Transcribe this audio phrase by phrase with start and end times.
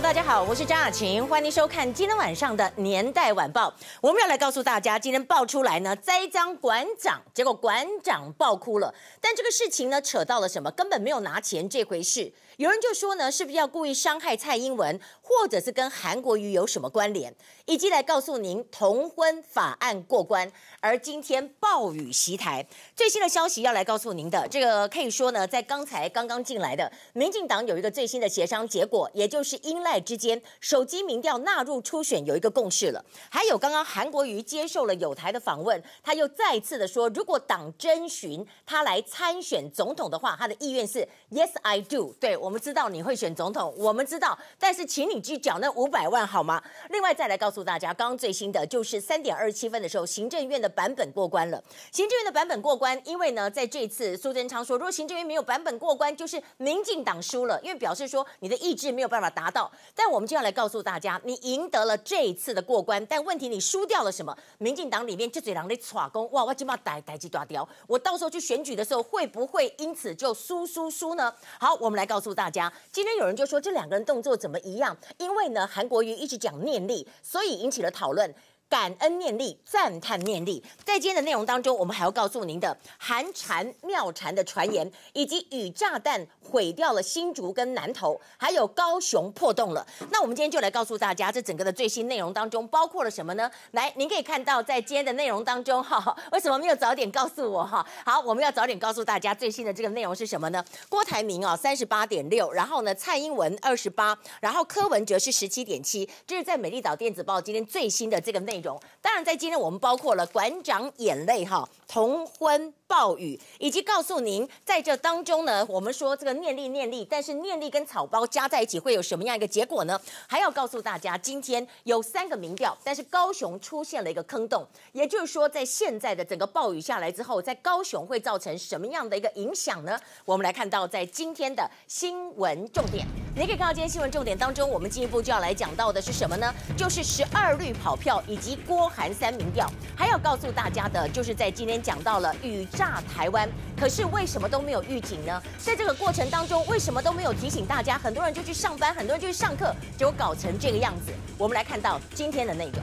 [0.00, 3.68] 大家好，我是张雅琴，欢迎收看今天晚上的《年代晚报》。
[4.00, 8.94] 我们要来告诉大家，今天爆出来呢，栽赃馆长，结果馆长爆哭了。
[9.20, 10.70] 但这个事情呢，扯到了什么？
[10.70, 12.32] 根本没有拿钱这回事。
[12.58, 17.32] 有人就说呢，是不是要故意伤害蔡英文，或者是跟韩国瑜有什么关联？
[17.66, 20.50] 以及来告诉您，同婚法案过关，
[20.80, 22.66] 而今天暴雨袭台，
[22.96, 33.04] 最新的消息要来告诉您的，这个可以说呢，在刚才刚刚进来的民进党有一个最新的协商结果，也就是英赖之间手机民调纳入初选有一个共识了。
[33.30, 42.36] 还有刚刚韩国瑜接受了友台的访问，他又再次的说，如果党征询他来参选总统的话，他的意愿是 Yes I do，对。
[42.48, 46.62] 我们知道你会选总统，我们知道，但是请你去缴那五百万好吗？
[46.88, 51.62] 另外再来告诉大家，刚刚最新的就是三点二七分的时候，行政院的版本过关了。
[51.92, 59.70] 行政院的版本过关，因为呢，在这次苏贞昌说，如果行政院没有版本过关，就是民进党输了，因为表示说你的意志没有办法达到。
[59.94, 64.34] 但我们就要来告诉大家，你赢得了这一次的过关，但问题你输掉了什么？
[64.56, 71.30] 民进党里面这嘴狼的耍功，哇，我今把逮逮鸡抓掉，我到时候去选举的时候会不会因此就输输输呢？
[71.60, 72.37] 好，我们来告诉。
[72.38, 74.96] 大家，今天有人就说这两个人动作怎么一样？
[75.18, 78.32] 因为呢，韩国瑜一直讲念力，所以引起了讨论。
[78.68, 80.62] 感恩念力，赞叹念力。
[80.84, 89.86] 在今天的内容当中，我们还要告诉您的寒蝉妙蝉的传言，以及雨炸弹毁掉了新竹跟南投，还有高雄破洞了。
[90.10, 93.50] 那我们今天就来告诉大家，这整个的最新内容当中包括了什么呢？
[93.70, 97.86] 来，您可以看到在今天的内容当中，哈，为什么没有早点告诉我哈？
[98.04, 100.62] 好，我们要早点告诉大家最新的这个内容是什么呢？
[100.90, 108.78] 郭台铭啊，三十八点六，然后呢，蔡英文二十八，然后柯文哲是十七点七，这是在美丽岛电子报今天最新的这个内内容。
[109.00, 119.98] 当然，在今天我们包括了馆长眼泪哈，同婚暴雨，以及告诉您，在这当中呢，我们说这个念力念力，但是念力跟草包加在一起会有什么样一个结果呢？
[120.26, 129.98] 还要告诉大家，今天有三个民调，但是高雄出现了一个坑洞，也就是说，在现在的整个暴雨下来之后，在高雄会造成什么样的一个影响呢？
[130.24, 133.06] 我们来看到在今天的新闻重点，
[133.36, 136.52] 你可以看到今天新闻重点当中，我们进一步就要来讲到的是什么呢？
[136.76, 138.47] 就是十二绿跑票以及。
[138.48, 143.46] 及郭韩三民调，还要告诉大家的，就是在今天讲到了雨炸台湾，
[143.78, 145.42] 可是为什么都没有预警呢？
[145.58, 147.98] 在这个过程当中，为什么都没有提醒大家？
[147.98, 151.12] 很多人就去上班，很多人就去上课，结果搞成这个样子。
[151.36, 152.80] 我们来看到今天的那个。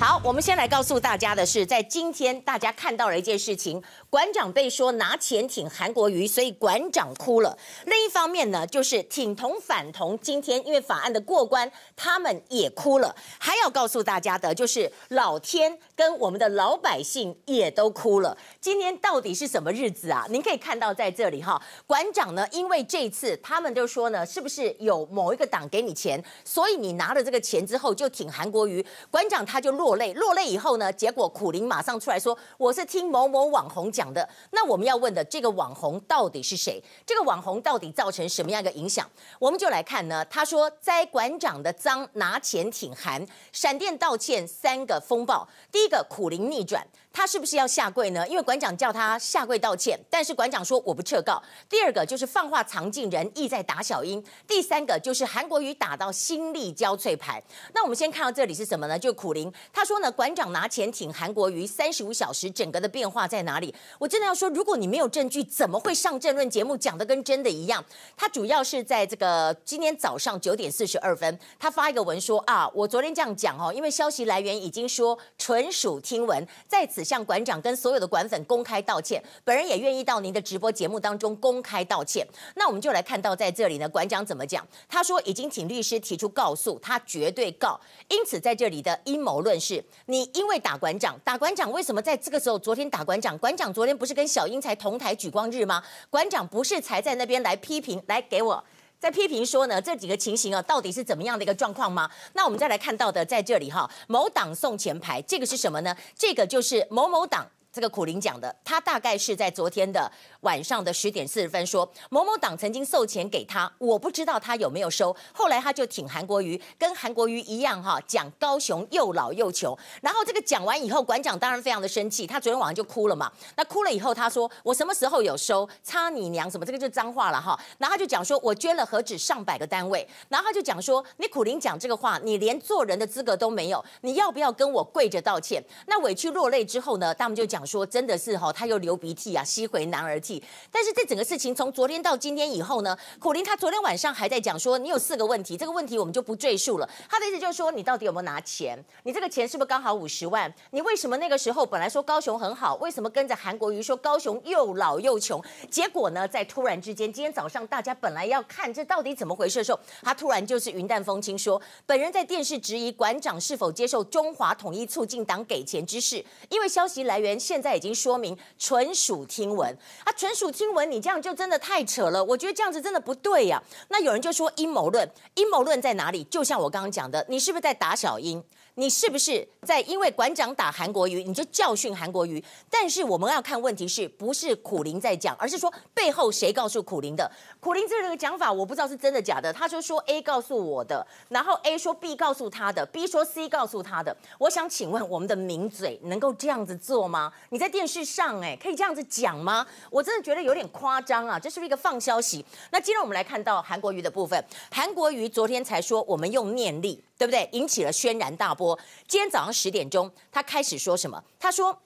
[0.00, 7.54] 好，我们先来告诉大家的是，在今天大家看到了一件事情，馆长被说拿钱挺韩国瑜，所以馆长哭了。
[7.84, 13.14] 另一方面呢，就是挺同反同，今天因为法案的过关，他们也哭了。
[13.38, 18.34] 还要告诉大家的就是，老天跟我们的老百姓也都哭了。
[18.58, 20.24] 今天到底是什么日子啊？
[20.30, 28.82] 您可以看到在这里哈，馆长呢，因为这次他们就说呢，是不是有某一个党给你钱，所以你拿了这个钱之后就挺韩国瑜？
[29.10, 29.89] 馆长他就落。
[29.90, 30.92] 落泪，落泪以后呢？
[30.92, 36.80] 结果苦灵马上出来说：“我是听某某网红讲的。”那我们要问的这个网红到底是谁？
[37.04, 39.08] 这个网红到底造成什么样一个影响？
[39.40, 40.24] 我们就来看呢。
[40.26, 45.48] 他说：“栽馆长的赃，拿钱挺寒，闪电道歉三个风暴。
[45.72, 48.26] 第一个苦灵逆转。”他是不是要下跪呢？
[48.28, 51.42] 因为馆长叫他下跪道歉，但是馆长说我不撤告。
[51.68, 54.22] 第二个就是放话藏进人，意在打小英。
[54.46, 57.42] 第三个就是韩国瑜打到心力交瘁牌。
[57.74, 58.96] 那我们先看到这里是什么呢？
[58.96, 63.74] 就苦苓他说呢，馆长拿钱挺韩国瑜，三十五小时整个的变化在哪里？
[63.98, 67.84] 我真的要说，如果你没有证据，怎么会上政论节目讲的跟真的一样？
[68.16, 76.99] 他主要是在这个今天早上九点四十二分，他发一个文说啊，我昨天这样讲哦，因为消息来源已经说纯属听闻，在此。
[77.04, 82.26] 向馆长跟所有的馆粉公开道歉，本人也愿意到您的直播节目当中公开道歉。
[82.56, 84.66] 那我们就来看到在这里呢，馆长怎么讲？
[84.88, 87.80] 他说已经请律师提出告诉，他绝对告。
[88.08, 93.36] 因此在这里的阴谋论是，你因为打馆长，打馆长为什么在这个时候昨天打馆长？
[93.38, 95.82] 馆长昨天不是跟小英才同台举光日吗？
[96.10, 98.64] 馆长不是才在那边来批评，来给我。
[99.00, 102.10] 在批评说呢，这几个情形啊，到底是怎么样的一个状况吗？
[102.34, 105.96] 那我们再来看到的，在这里哈，某党送前排，这个是什么呢？
[106.14, 107.48] 这个就是某某党。
[107.72, 115.14] 这个苦苓讲的，他大概是在昨天的晚上的十点四十分说，某某党曾经授钱给他，我不知道他有没有收。
[115.32, 119.76] 后来他就挺韩国瑜，跟韩国瑜一样哈，讲高雄又老又穷。
[120.02, 123.30] 然后这个讲完以后，馆长当然非常的生气，他昨天晚上就哭了嘛。
[123.54, 125.68] 那哭了以后，他说我什么时候有收？
[125.84, 126.66] 擦你娘什么？
[126.66, 127.56] 这个就脏话了哈。
[127.78, 130.04] 然后他就讲说，我捐了何止上百个单位。
[130.28, 135.62] 然后他就讲说，你苦苓讲这个话，你连做人的资格都没有，你要不要跟我跪着道歉？
[135.86, 137.59] 那委屈落泪之后呢，他们就讲。
[137.66, 140.42] 说，真的是哈，他又流鼻涕啊，吸回男儿涕。
[140.70, 146.88] 但是这整个事情从昨天到今天以后呢，苦苓他昨天晚上还在讲说，你有四个问题，这个问题我们就不赘述了。
[147.08, 148.82] 他的意思就是说，你到底有没有拿钱？
[149.04, 150.52] 你这个钱是不是刚好五十万？
[150.70, 155.42] 你为什么那个时候本来说高雄很好，为什么跟着韩国瑜说高雄又老又穷？
[155.70, 173.88] 结果呢，在突然之间，今天早上大家本来要看这到底怎么回事的时候，他突然就是云淡风轻说，本人在电视质疑馆长是否接受中华统一促进党给钱之事，因为消息来源现在已经说明纯属听闻啊，纯属听闻，你这样就真的太扯了，我觉得这样子真的不对呀、啊。
[173.88, 176.22] 那有人就说阴谋论，阴谋论在哪里？
[176.22, 178.40] 就像我刚刚讲的，你是不是在打小英？
[178.76, 182.42] 你是不是在因为馆长打韩国瑜，你就教训韩国瑜？
[182.70, 187.30] 但是我们要看问题是不是苦苓在讲，而是说背后谁告诉苦苓的？
[187.58, 189.52] 苦苓这个讲法我不知道是真的假的。
[189.52, 194.16] 他就说 A 告诉我的，然后 A 说 B 告诉他的，B 说 C 告诉他的。
[194.38, 197.32] 我想请问我们的名嘴能够这样子做吗？
[197.50, 199.66] 你在电视上哎，可以这样子讲吗？
[199.90, 201.38] 我真的觉得有点夸张啊！
[201.38, 202.44] 这是不是一个放消息？
[202.70, 207.02] 那今天我们来看到韩国瑜的部分，韩国瑜昨天才说我们用念力。
[207.20, 207.46] 对不对？
[207.52, 208.78] 引起了轩然大波。
[209.06, 211.22] 今天早上十点钟，他开始说什么？
[211.38, 211.82] 他说。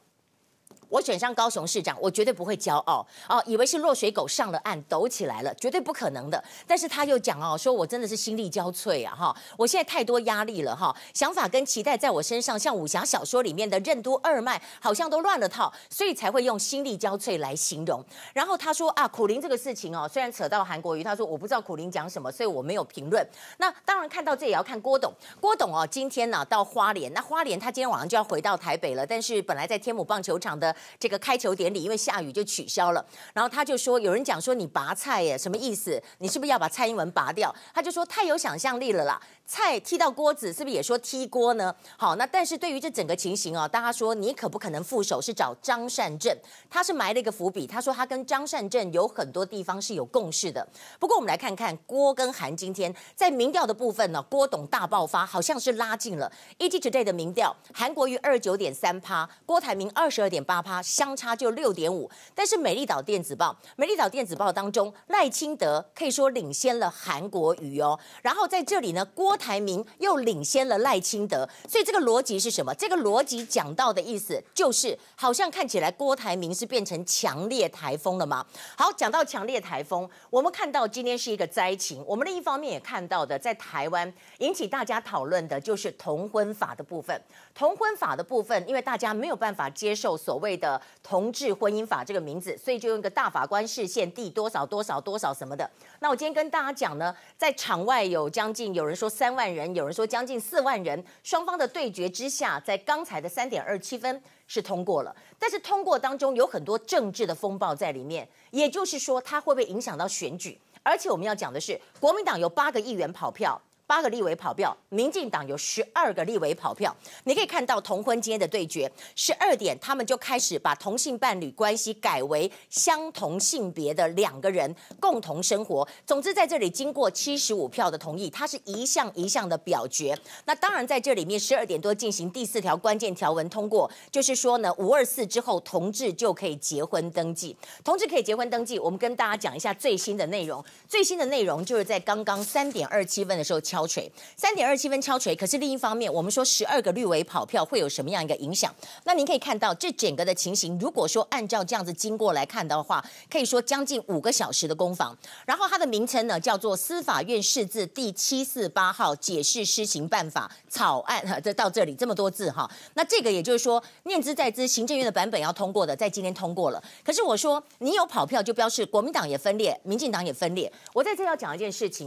[0.94, 6.43] 我选上高雄市长，我绝对不会骄傲哦，以为是落水狗上了岸，抖起来了，绝对不可能的。
[6.69, 18.00] 但是他又讲哦，说我真的是心力交瘁啊，哈，我现在太多压力了哈，想法跟期待在我身上，像武侠小说里面的任督二脉，好像都乱了套，所以才会用心力交瘁来形容。
[18.32, 23.26] 然后他说啊，苦苓这个事情哦，虽然扯到韩国瑜，他说我不知道苦苓讲什么，所以我没有评论。
[23.58, 30.73] 那当然看到这也要看郭董，郭董哦，今天呢到花莲，那花莲他今天晚上就要回到台北了，但是本来在天母棒球场的。
[30.98, 36.02] 这个开球典礼因为下雨就取消了，然后他就说，有人讲说你拔菜耶，什么意思？
[36.19, 37.54] 你是不是要把蔡英文拔掉？
[37.72, 39.20] 他就说太有想象力了啦。
[39.46, 41.75] 菜踢到锅子，是不是也说踢锅呢？
[41.99, 46.35] 好，那但是对于这整个情形啊，大家说你可不可能副手是找张善政？
[46.70, 50.67] 他是埋了一个伏笔，他说他跟张善政有很多地方是有共识的。
[50.99, 56.32] 不过我们来看看郭跟韩今天在民调的部分呢，郭董大爆发，好像是拉近了。
[56.58, 62.11] ETtoday 的民调，韩国瑜二十九点三趴，郭台铭二十二点八趴，相差就六点五。
[62.35, 68.00] 但是美丽岛电子报，美丽岛电子报当中赖清德可以说领先了韩国瑜哦。
[68.23, 69.33] 然后在这里呢，郭。
[69.34, 72.72] 郭台铭又领先了赖清德，所以这个逻辑是什么？
[72.72, 78.46] 这个逻辑讲到的意思就是，好像看起来郭台铭是变成强烈台风了吗？
[78.78, 82.00] 好，讲到强烈台风，我们看到今天是一个灾情。
[82.06, 87.20] 我们另一方面也看到的，在台湾引起大家讨论的就是同婚法的部分。
[87.52, 95.69] 同婚法的部分，因为大家没有办法接受所谓的同志婚姻法这个名字，所以就用一个大法官释宪第多少多少多少什么的。
[95.98, 110.61] 那我今天跟大家讲呢，在场外有将近有人说三三万人，有人说将近四万人，双方的对决之下，在刚才的三点二七分是通过了，但是通过当中有很多政治的风暴在里面，也就是说，它会不会影响到选举？
[110.82, 113.59] 而且我们要讲的是，国民党有八个议员跑票。
[113.86, 116.94] 八个立委跑票，民进党有十二个立委跑票。
[117.25, 125.87] 你可以看到同婚今天的对决，十二点他们就开始把同性伴侣关系改为相同性别的两个人共同生活。
[126.06, 130.18] 总之在这里经过七十五票的同意，它是一项一项的表决。
[130.47, 137.54] 那当然在这里面十二点多进行第四条关键条文通过，就是说呢，五二四之后同志就可以结婚登记，
[137.85, 138.78] 同志可以结婚登记。
[138.78, 143.61] 我们跟大家讲一下最新的内容，最新的内容就是在刚刚三点二七分的时候。
[143.75, 145.35] 敲锤，三点二七分敲锤。
[145.35, 148.73] 可是另一方面，我们说十二个绿委跑票会有什么样一个影响？
[149.02, 155.16] 那您可以看到这整个的情形，如果说按照这样子经过来看的话，可以说将近五个小时的攻防。
[155.45, 162.71] 然后它的名称呢叫做《司法院释字第七四八号解释施行办法草案》哈，这到这里这么多字哈。
[162.95, 166.81] 那这个也就是说，念兹在兹，行政院的版本要通过的，在今天通过了。
[167.02, 170.73] 可是我说你有跑票，就表示国民党也分裂，民进党也分裂。
[170.93, 172.04] 我在这要讲一件事情。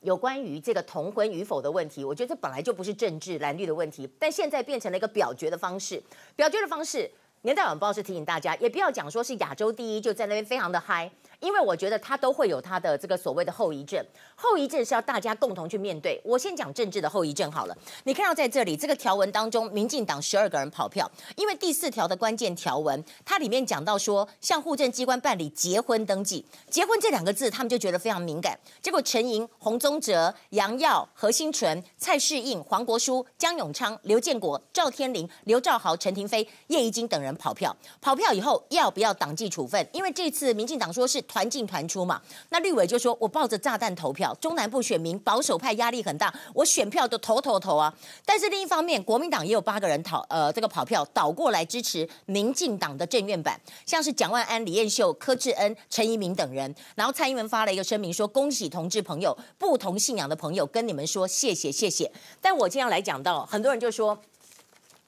[0.00, 6.02] 有关于这个同婚与否的问题，我觉得这本来就不是政治蓝绿的问题，但现在变成了一个表决的方式。
[6.36, 7.10] 表决的方式，
[7.42, 11.10] 年代晚报是提醒大家，也不要讲说是亚洲第一，就在那边非常的嗨。
[11.40, 14.02] 因为我觉得他都会有他的这个所谓的后遗症，
[14.34, 16.18] 后遗症是要大家共同去面对。
[16.24, 17.76] 我先讲政治的后遗症好了。
[18.04, 28.58] 你看到在这里这个条文当中，民进党十二个人跑票，因为第四条的关键条文，它里面讲到说向户政机关办理结婚登记，结婚这两个字他们就觉得非常敏感。
[28.80, 37.18] 结果陈莹、洪宗哲、杨耀、何新纯、蔡适应、黄国书、江永昌、刘建国、赵天麟、刘兆豪、陈廷飞、叶宜津等。
[37.18, 39.84] 人跑票，跑票以后要不要党纪处分？
[39.92, 47.94] 因为这次民进党说是团进团出嘛，那绿委就说我抱着炸弹投票，中南部选民保守派压力很大，我选票都投投投啊。
[48.24, 56.74] 但是另一方面，国民党也有八个人逃呃这个跑票倒过来支持民进党的政院版，像是蒋万安、李彦秀、柯志恩、陈怡民等人。
[56.94, 62.10] 然后蔡英文发了一个声明说，恭喜同志朋友，不同信仰的朋友跟你们说谢谢谢谢。
[62.40, 64.18] 但我今天来讲到，很多人就说。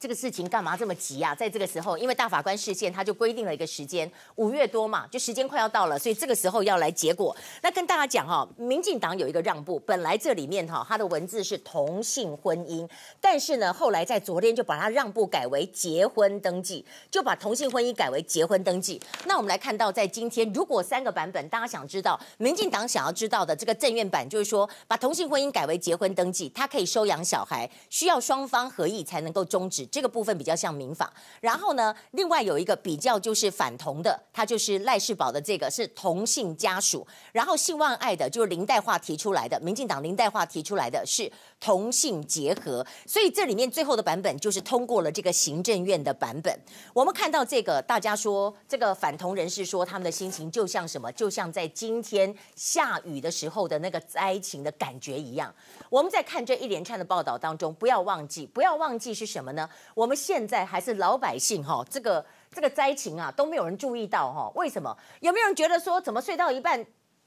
[0.01, 1.35] 这个事情干嘛这么急啊？
[1.35, 7.37] 在这个时候，因为大法官释宪，他就规定了一个时间，五月多嘛，就时间快要到了，所以这个时候要来结果。
[7.61, 12.89] 那跟大家讲哈，民进党有一个让步，本来这里面哈，它的文字是同性婚姻，
[13.19, 18.99] 但是呢，后来在昨天就把它让步改为结婚登记，就把同性婚姻改为结婚登记。
[19.25, 29.87] 那我们来看到，在今天，如果三个版本，大家想知道，民进党想要知道的这个政院版，就是说把同性婚姻改为结婚登记，它可以收养小孩，需要双方合意才能够终止。
[29.91, 41.29] 这个部分比较像民法，然后呢，另外有一个比较就是反同的，它就是赖世宝的这个是同性家属，然后姓万爱的就是林岱樺提出来的，民进党林岱樺提出来的是
[41.59, 46.57] 同性结合，所以这里面最后的版本就是通过了这个行政院的版本。
[46.93, 55.53] 我们看到这个，大家说这个反同人士说他们的心情就像什么，就像在今天下雨的时候的那个灾情的感觉一样。
[55.89, 59.69] 我们在看这一连串的报道当中，不要忘记，不要忘记是什么呢？
[59.93, 60.17] 我们。
[60.21, 62.23] 现在还是老百姓哈，这个
[62.53, 64.95] 这个灾情啊都没有人注意到哈，为什么？
[65.19, 66.85] 有没有人觉得说怎么睡到一半，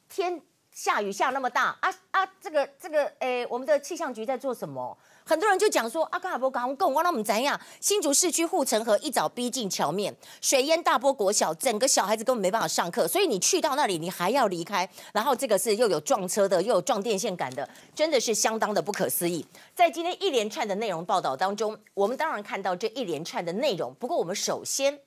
[0.09, 2.25] 天下雨下那么大啊啊？
[2.41, 4.97] 这个这个诶，我们的气象局在做什么？
[5.27, 7.59] 很多人就讲说，阿卡伯港共，我那我们怎样？
[7.81, 14.87] 新竹市区护城河一早逼近桥面，水淹大波国小，整个小孩子根本没办法上课，所以你去到那里，你还要离开。
[15.15, 19.45] 然后这个是又有撞车的，又有撞电线杆的，真的是相当的不可思议。
[19.75, 25.01] 在今天一连串的内容报道当中，我们当然看到这一连串的内容，不过我们首先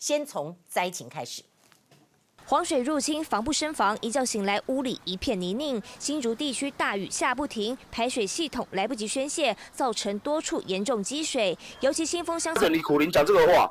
[0.00, 1.42] 先从灾情开始。
[2.46, 3.96] 黄水入侵，防不胜防。
[4.00, 5.80] 一觉醒来，屋里一片泥泞。
[5.98, 11.56] 新竹地区大雨下不停，排水系统来不及宣泄，造成多处严重积水。
[11.80, 12.52] 尤其新丰乡。
[12.70, 13.70] 李苦林讲这个话，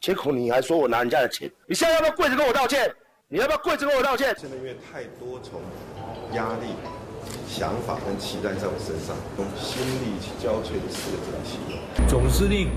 [0.00, 2.94] 结果你还说我拿人家的钱，你现在要不要跪着跟我道歉？
[3.28, 4.34] 你要不要跪着跟我道歉？
[4.38, 5.60] 现在因为太多重
[6.32, 6.74] 压力、
[7.48, 12.08] 想法跟期待在我身上，用心力去交瘁的四个字来形容。
[12.08, 12.70] 总司令。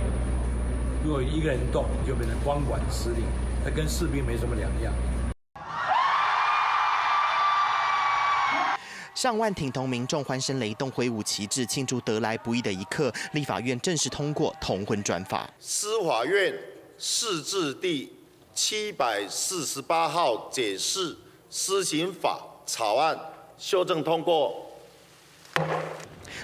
[1.03, 3.23] 如果一个人动，就变成光管司令，
[3.63, 4.93] 他跟士兵没什么两样。
[9.15, 13.11] 上万挺同民众欢声雷动，挥舞旗帜，庆祝得来不易的一刻。
[13.31, 15.49] 立法院正式通过同婚专法。
[15.59, 16.53] 司法院
[16.97, 18.13] 释字第
[18.53, 21.17] 七百四十八号解释
[21.49, 23.17] 施行法草案
[23.57, 24.53] 修正通过。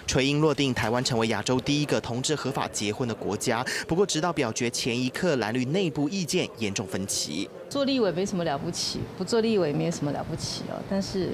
[0.05, 3.65] 锤音落定，台湾成为亚洲第一个同志合法结婚的国家。
[3.87, 7.49] 不过，直到表决前一刻，蓝绿内部意见严重分歧。
[7.69, 10.79] 做立委没什么了不起，不做立委没有什么了不起哦。
[10.89, 11.29] 但是，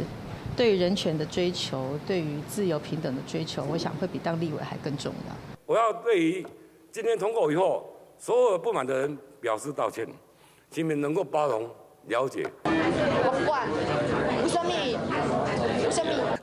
[0.55, 5.35] 对于人权的追求，对于自由平等的追求，我想会比当立委还更重要。
[5.65, 6.45] 我要对于
[6.91, 7.85] 今天通过以后，
[8.17, 10.07] 所有不满的人表示道歉，
[10.71, 11.69] 请你们能够包容、
[12.07, 12.49] 了解。
[12.63, 13.67] 我不管。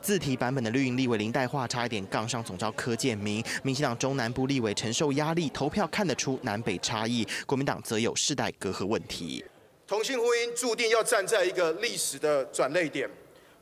[0.06, 7.26] 自提版本的绿营立委林代化差一点杠上总召柯建明，民进党中南部立委承受压力，投票看得出南北差异。
[7.44, 9.44] 国民党则有世代隔阂问题。
[9.84, 13.10] 同性婚姻注定要站在一个历史的转捩点，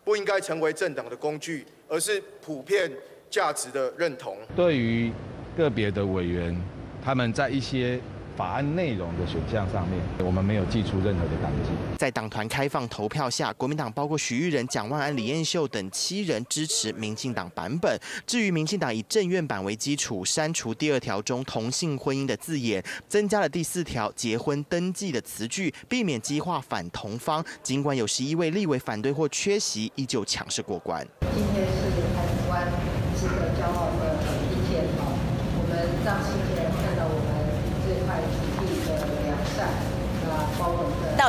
[0.04, 2.92] 不应该成为政党的工具，而是普遍
[3.30, 4.36] 价值的认同。
[4.54, 5.10] 对于
[5.56, 6.54] 个别的委员，
[7.02, 7.98] 他们在一些。
[8.36, 11.70] 法案内容的选项上面，我们没有寄出任何的党籍。
[11.96, 17.96] 在党团开放投票下，国民党包括许玉仁、蒋万安、李彦秀等七人支持民进党版本。
[18.26, 27.44] 至于民进党以政院版为基础，删除第二条中同性婚姻的字眼，增加了第四条结婚登记的词句，避免激化反同方。
[27.62, 31.06] 尽管有十一位立委反对或缺席，依旧强势过关。
[31.20, 31.82] 今天是
[32.16, 32.66] 台湾
[33.16, 34.16] 值得骄傲的
[34.50, 35.14] 一天哦，
[35.56, 37.34] 我们让世界看到我们。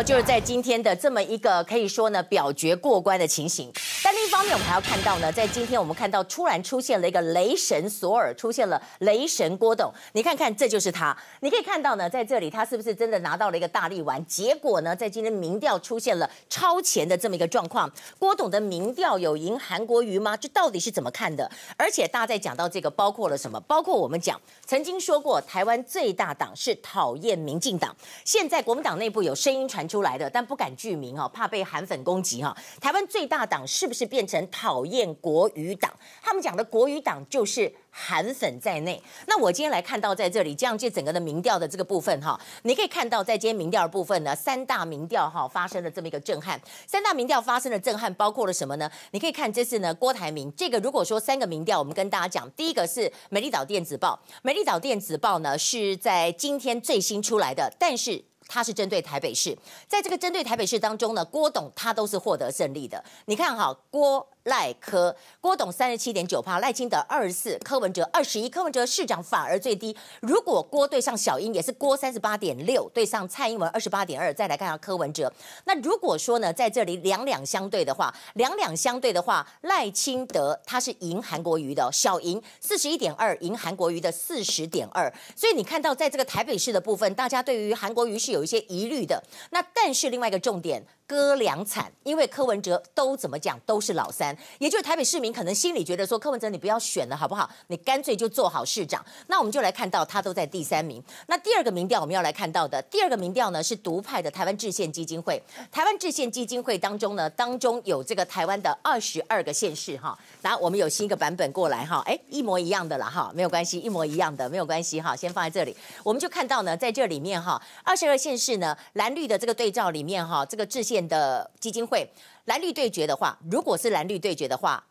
[0.03, 3.71] 就是在今天的这么一个可以说呢表决过关的情形，
[4.03, 14.23] 但另一方面我们还要看到呢，在今天我们看到突然出现了一个雷神索尔，出现了雷神郭董，你看看这就是他，你可以看到呢，在这里他是不是真的拿到了一个大力丸？
[14.25, 20.35] 结果呢，在今天民调出现了超前的这么一个状况，郭董的民调有赢韩国瑜吗？
[20.35, 21.49] 这到底是怎么看的？
[21.77, 23.59] 而且大家在讲到这个，包括了什么？
[23.61, 32.55] 包括我们讲曾经说过，台湾最大党是讨厌民进党，现在国民党内部有声音传出来的，但不敢具名哦，怕被韩粉攻击哈。
[32.79, 35.91] 台湾最大党是不是变成讨厌国语党。
[36.21, 39.01] 他们讲的国语党就是韩粉在内。
[39.27, 46.59] 那我今天来看到在这里，这样这整个的民调的这个部分哈，你可以看到在今天民调的部分呢，三大民调哈发生了这么一个震撼。
[46.87, 48.89] 三大民调发生的震撼包括了什么呢？
[49.11, 58.23] 你可以看这次呢，郭台铭这个如果说三个民调，我们跟大家讲，第一个是美丽岛电子报，美丽岛电子报呢是在今天最新出来的，但是。
[58.47, 63.03] 他是针对台北市，在这个针对台北市当中呢，郭董他都是获得胜利的。
[63.25, 64.27] 你看哈，郭。
[64.45, 69.95] 赖柯郭董三十七点九趴，赖清德二十四，柯文哲二十一，柯文哲市长反而最低。
[70.21, 74.33] 如果郭对上小英，也是郭三十八点六对上蔡英文二十八点二。
[74.33, 75.31] 再来看下柯文哲，
[75.65, 85.11] 那如果说呢，在这里两两相对的话，两两相对的话，赖清德他是赢韩国瑜的，小赢四十一点二赢韩国瑜的四十点二。
[85.35, 89.23] 所以你看到在这个台北市的部分，大家对于韩国瑜是有一些疑虑的。
[89.49, 90.85] 那但是另外一个重点。
[91.07, 97.47] 割两惨，因为柯文哲都怎么讲都是老三，也就是台北市民可能心里觉得说，柯文哲你不要选了好不好？
[97.67, 99.05] 你干脆就做好市长。
[99.27, 101.03] 那我们就来看到他都在第三名。
[101.27, 105.39] 那第二个民调我们要来看到的第二个民调呢是独派的台湾制宪基金会。
[105.71, 110.17] 台湾制宪基金会当中呢，当中有这个台湾的二十二个县市哈。
[110.41, 115.77] 然后我们有新一个版本过来哈，哎，一模一样的了哈，没有关系，一模一样的没有关系哈，先放在这里。
[116.03, 120.94] 我们就看到呢，在这里面哈，二十二县市呢，蓝绿的这个对照里面哈，这个制宪。
[121.01, 122.11] 的基金会
[122.45, 124.85] 蓝绿对决的话，如果是蓝绿对决的话，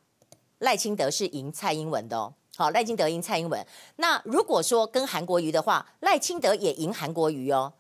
[0.59, 2.35] 赖清德是赢蔡英文的哦。
[2.57, 3.67] 好，赖清德赢蔡英文。
[3.97, 7.73] 那如果说跟韩国瑜的话，赖清德也赢韩国瑜哦。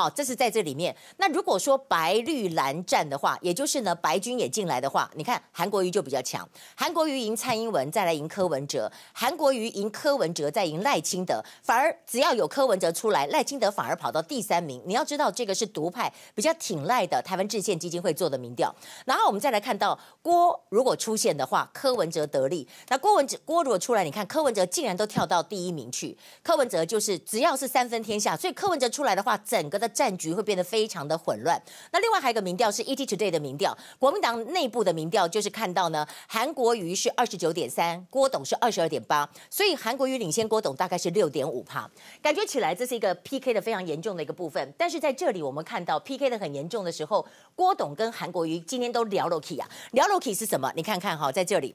[0.00, 0.96] 好，这是在这里面。
[1.18, 6.48] 那如果说白绿蓝战的话，也就是呢，白军也进来的话，你看韩国瑜就比较强。
[6.74, 11.44] 韩国瑜赢蔡英文，再来赢柯文哲；韩国瑜赢柯文哲，再赢赖清德。
[11.62, 14.80] 反而只要有柯文哲出来，赖清德反而跑到第三名。
[14.86, 18.74] 你要知道，这个是独派比较挺赖的台湾制宪基金会做的民调。
[19.04, 22.66] 然后我们再来看到郭如果出现的话，柯文哲得利。
[22.88, 26.16] 那郭文哲郭如果出来，你看柯文哲竟然都跳到第一名去。
[26.42, 31.60] 柯文哲就是只要是三分天下，所以柯文哲出来的话，整个的战局会变得非常的混乱。
[31.92, 41.90] 那另外还有一个民调是 ET Today 的民调，国民党内部的民调就是看到呢，韩国瑜是二十九点三，郭董是二十二点八，所以韩国瑜领先郭董大概是六点五趴。
[42.22, 44.72] 感觉起来这是一个 PK 的非常严重的一个部分。
[44.78, 50.72] 但是在这里我们看到 PK 的很严重的时候，郭董跟韩国瑜今天都聊了 key 啊，聊了 key 是什么？
[50.76, 51.74] 你看看哈，在这里。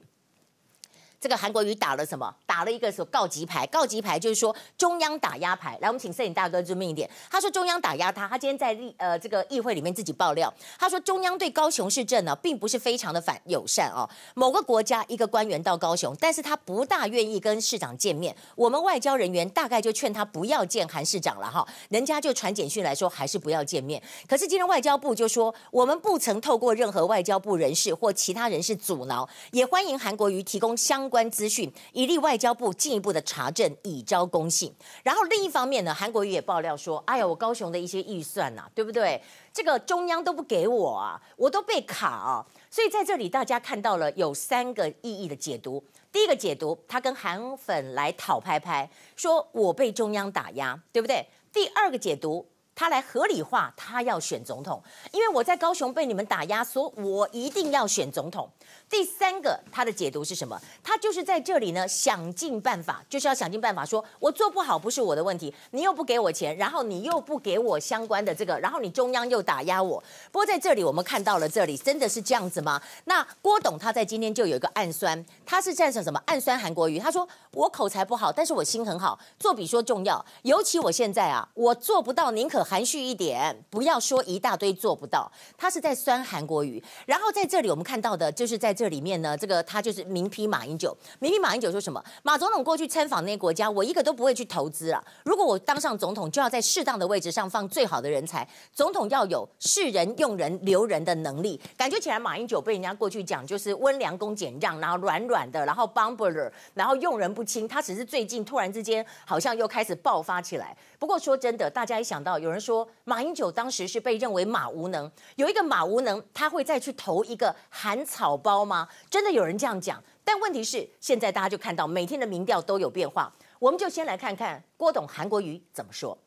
[1.20, 2.32] 这个韩国瑜打了什么？
[2.46, 3.66] 打了一个什么告急牌？
[3.66, 5.78] 告急牌就是说中央打压牌。
[5.80, 7.08] 来，我们请摄影大哥注明一点。
[7.30, 8.28] 他说中央打压他。
[8.28, 14.08] 他今天在立呃这个议会里面自己爆料，他说中央对高雄市政呢并不是非常的反友善哦。
[14.34, 18.36] 某个国家一个官员到高雄，但是他不大愿意跟市长见面。
[18.54, 21.66] 我们外交人员大概就劝他不要见韩市长了哈。
[21.88, 24.02] 人家就传简讯来说还是不要见面。
[24.28, 31.05] 可是今天外交部就说我们不曾透过任何外交部人士或其他人士阻挠，也欢迎韩国瑜提供相。
[31.06, 34.74] 相关资讯，以利外交部进一步的查证，以昭公信。
[35.04, 39.22] 然后另一方面呢，韩国瑜也爆料说：“哎呀，我高雄的一些预算呐、啊，对不对？
[39.52, 45.80] 这个中央都不给我啊，我都被卡啊。”所以在这里，大家看到了有三个意义的解读。
[46.10, 51.24] 第一个解读，他跟韩粉来讨拍拍，说我被中央打压，对不对？
[51.52, 52.44] 第二个解读。
[52.78, 58.46] 他来合理化，他要选总统，因为我在高雄被你们打压，所以我一定要选总统。
[58.88, 60.60] 第三个，他的解读是什么？
[60.82, 70.02] 他就是在这里呢，想尽办法，就是要想尽办法说，我做不好不是我的问题，你又不给我钱，然后你又不给我相关的这个，然后你中央又打压我。
[70.30, 72.80] 不过在这里，我们看到了这里真的是这样子吗？
[73.04, 76.22] 那郭董他在今天就有一个暗酸，他是战胜什么？
[76.26, 82.66] 暗酸韩国瑜，他说我口才不好，但是我心很好，做比说重要，尤其我现在啊，我做不到，宁可。
[82.66, 85.30] 含蓄一点，不要说一大堆做不到。
[85.56, 90.94] 他是在酸韩国瑜，然后在这里我们看到的就是在这里面呢，这个他就是明批马英九。
[91.18, 92.04] 明批马英九说什么？
[92.22, 95.02] 马总统过去参访那些国家，我一个都不会去投资了。
[95.24, 98.46] 如果我当上总统，就要在适当的位置上放最好的人才。
[98.74, 101.58] 总统要有识人、用人、留人的能力。
[101.76, 107.66] 感觉起来，马英九被人家过去讲就是温良恭俭让，然后软软的，然后 bumbler，然后用人不清。
[107.66, 110.76] 他只是最近突然之间好像又开始爆发起来。
[110.98, 118.88] 不过说真的，大家一想到有人说马英九当时是被认为马无能，有一个马无能，他会再去投一个含草包吗？
[119.08, 120.02] 真的有人这样讲。
[120.24, 123.32] 但问题是，现在大家就看到每天的民调都有变化。
[123.58, 126.18] 我们就先来看看郭董韩国瑜怎么说。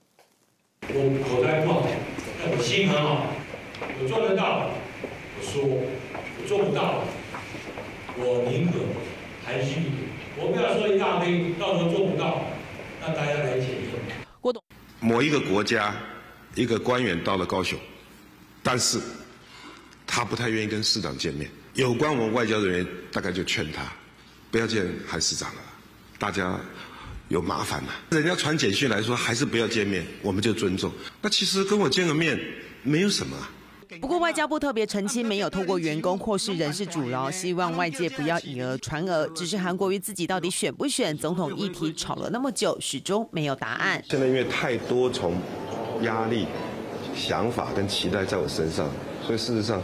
[0.82, 0.88] 我
[1.30, 1.86] 口袋不好，
[2.42, 3.28] 但我心很好，
[4.02, 4.72] 我做得到，
[5.38, 7.04] 我说；我做不到，
[8.18, 8.80] 我宁可
[9.46, 10.10] 含蓄一点。
[10.38, 12.42] 我不要说一大堆，到时候做不到，
[13.02, 13.78] 那大家来检验。
[14.40, 14.64] 郭董，
[15.02, 15.94] 某一个国家
[16.56, 17.78] 一个官员到了高雄，
[18.64, 19.02] 但是
[20.08, 23.84] 他不太愿意跟市长见面，有关我们外交人员，大概就劝他
[24.52, 25.62] 不要见韩市长了，
[26.18, 26.60] 大家
[27.30, 27.90] 有麻烦了。
[28.10, 30.92] 人家传简讯来说，还是不要见面，我们就尊重。
[31.22, 32.38] 那其实跟我见个面
[32.84, 33.38] 没有什么。
[34.02, 39.26] 不过外交部特别澄清，没有透过员工或是人事阻挠，希望外界不要以讹传讹。
[39.30, 44.04] 只是韩国瑜自己到底选不选总统议题吵了那么久，始终没有答案。
[44.10, 45.42] 现在因为太多重
[46.02, 46.46] 压力、
[47.16, 48.92] 想法跟期待在我身上，
[49.26, 49.82] 所以事实上。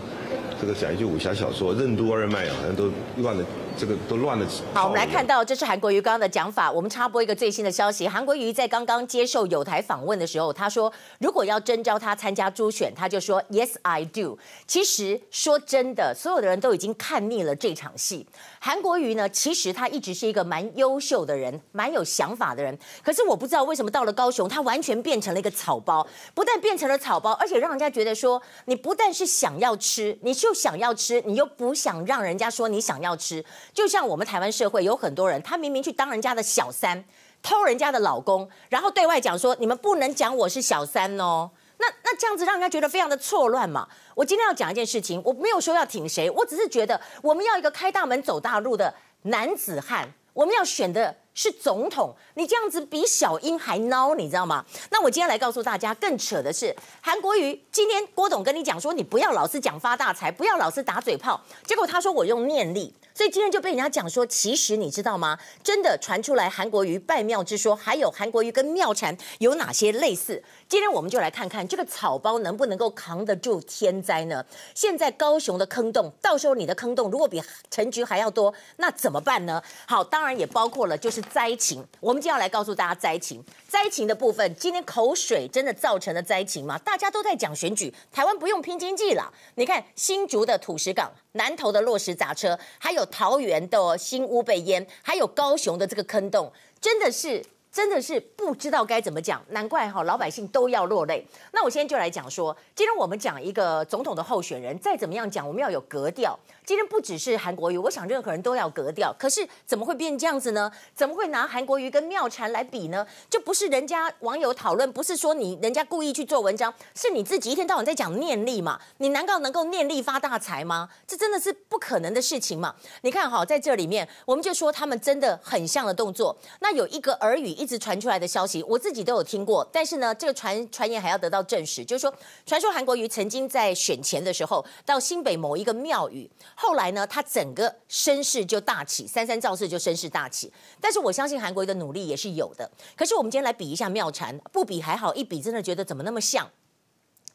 [0.60, 3.44] 这个讲一句武侠小说，任督二脉好像都乱了。
[3.78, 4.46] 这个都乱了。
[4.74, 6.72] 好，我们来看到，这是韩国瑜刚刚的讲法。
[6.72, 14.38] 我们插播一个最新的消息：韩国瑜在刚刚接受友台访问的时候，他说，如果要征召他参加初选，他就说 Yes, I do。
[14.66, 18.26] 其实说真的，所有的人都已经看腻了这场戏。
[18.60, 22.78] 韩国瑜呢，其实他一直是一个蛮优秀的人，蛮有想法的人。
[23.04, 26.06] 可是我不知道为什么到了高雄，他完全变成了一个草包。
[26.34, 33.44] 不但变成了草包，而且让人家觉得说，你不但是想要吃，你就想要吃，你又不想让人家说你想要吃。
[33.74, 37.04] 就像我们台湾社会有很多人，他明明去当人家的小三，
[37.42, 41.52] 偷人家的老公，然后对外讲说，你们不能讲我是小三哦。
[41.78, 43.88] 那那这样子让人家觉得非常的错乱嘛。
[44.16, 52.16] 我今天要讲一件事情，我没有说要挺谁，我只是觉得我们要一个开大门走大路的男子汉，我们要选的是总统。
[52.34, 54.66] 你这样子比小英还孬，你知道吗？
[54.90, 62.92] 那我今天来告诉大家，更扯的是韩国瑜今天郭董跟你讲说，你不要老是讲发大财，不要老是打嘴炮，结果他说我用念力。
[63.18, 65.40] 所以今天就被人家讲说，其实你知道吗？
[65.64, 70.44] 真的传出来韩国瑜拜庙之说，还有韩国瑜跟庙禅有哪些类似？
[70.68, 74.46] 今天我们就来看看这个草包能不能够扛得住天灾呢？
[74.74, 79.64] 现在高雄的坑洞，到时候你的坑洞如果比陈菊还要多，那怎么办呢？
[79.88, 81.86] 好，当然也包括了就是灾情。
[82.00, 86.78] 我们就要来告诉大家灾情，灾情的部分，今天口水真的造成了灾情吗？
[86.80, 89.32] 大家都在讲选举，台湾不用拼经济了。
[89.56, 91.12] 你看新竹的土石港。
[91.38, 101.28] 南投的落石砸车，还有桃园的新屋被淹，还有高雄的这个坑洞，真的是真的是不知道该怎么讲，难怪哈老百姓都要落泪。
[101.52, 106.40] 那我现在就来讲说，今天我们讲一个总统的候选人，再怎么样讲，我们要有格调。
[106.66, 109.14] 今天不只是韩国瑜，我想任何人都要格调。
[109.20, 110.72] 可是怎么会变这样子呢？
[110.96, 113.06] 怎么会拿韩国瑜跟妙禅来比呢？
[113.30, 118.80] 就不是人家网友讨论，不是说你人家故意去做文章，是你自己一天到晚在讲念力嘛？
[118.98, 120.90] 你难道能够念力发大财吗？
[121.06, 122.74] 这真的是不可能的事情嘛？
[123.02, 126.36] 你看哈，在这里面，我们就说他们真的很像的动作。
[126.62, 132.12] 那有一个耳语一直传出来的消息，我自己都有听过，但是呢，这个传传言还要得到证实，就是说，
[132.44, 136.28] 传说韩国瑜曾经在选前的时候到新北某一个庙宇。
[136.56, 140.52] 后来呢，他整个声势就大起，三三造四就声势大起。
[140.80, 142.72] 但是我相信韩国瑜的努力也是有的。
[142.96, 146.50] 可是我们今天来比一下妙禅，不比还好，一比真的觉得怎么那么像。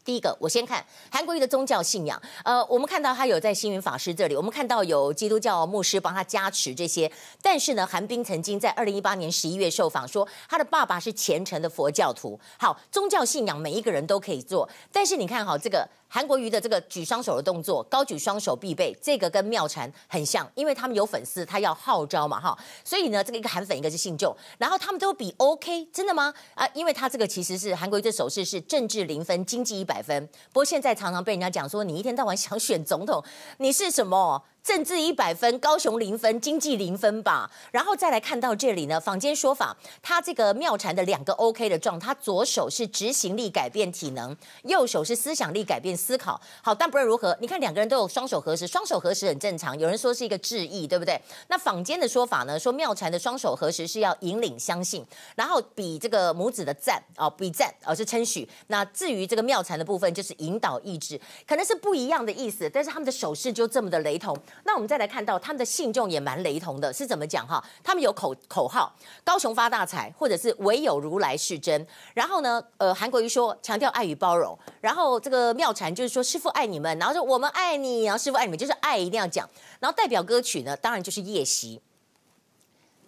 [0.03, 2.21] 第一个，我先看韩国瑜的宗教信仰。
[2.43, 7.13] 呃，我们看到他有在星云法师这里，我们看到有基督教牧师帮他加持这些。
[7.43, 12.41] 但是呢，韩冰曾经在二零一八年十一月受访说，他的爸爸是虔诚的佛教徒。
[12.59, 15.87] 好，宗教信仰每一个人都可以做，但是你看好这个。
[16.13, 26.35] 韩国瑜的这个举双手的动作，高举双手必备，这个跟妙禅很像，因为他们有粉丝，他要号召嘛，哈，所以呢，这个一个韩粉，一个是信众，然后他们都比 OK，真的吗？
[26.57, 33.23] 啊，因为他这个其实是韩国瑜的手势是政治零分，经济一百分，不过现在常常被人家讲说，你一天到晚想选总统，
[33.59, 34.43] 你是什么？
[34.63, 37.51] 政治一百分，高雄零分，经济零分吧。
[37.73, 46.41] 然后再来看到这里呢，坊间说法，他这个妙禅的两个 OK 的状，他左手是执行力改变体能，右手是思想力改变思考。
[46.63, 49.79] 好，但不论如何，你看两个人都有双手合十，双手合十很正常。
[49.79, 51.21] 有人说是一个致意，对不对？
[51.49, 55.05] 那坊间的说法呢，说妙禅的双手合十是要引领相信，
[55.37, 58.49] 然后比这个拇指的赞哦，比赞而、哦、是称许。
[58.67, 61.19] 那至于这个妙禅的部分，就是引导意志，
[61.49, 64.37] 可能是不一样的意思，但是他们的手势就这么的雷同。
[64.65, 67.63] 那我们再来看到他们的信众也蛮雷同的，是怎么讲哈？
[67.83, 71.87] 他们有口口号：高雄发大财，或者是唯有如来是真。
[72.15, 74.59] 然后呢，呃，韩国瑜说强调爱与包容。
[74.81, 79.49] 然后这个妙禅就是说师傅爱你们，然后说我们爱你，然后师傅爱你们，就是爱一定要讲。
[79.79, 81.81] 然后代表歌曲呢，当然就是夜袭。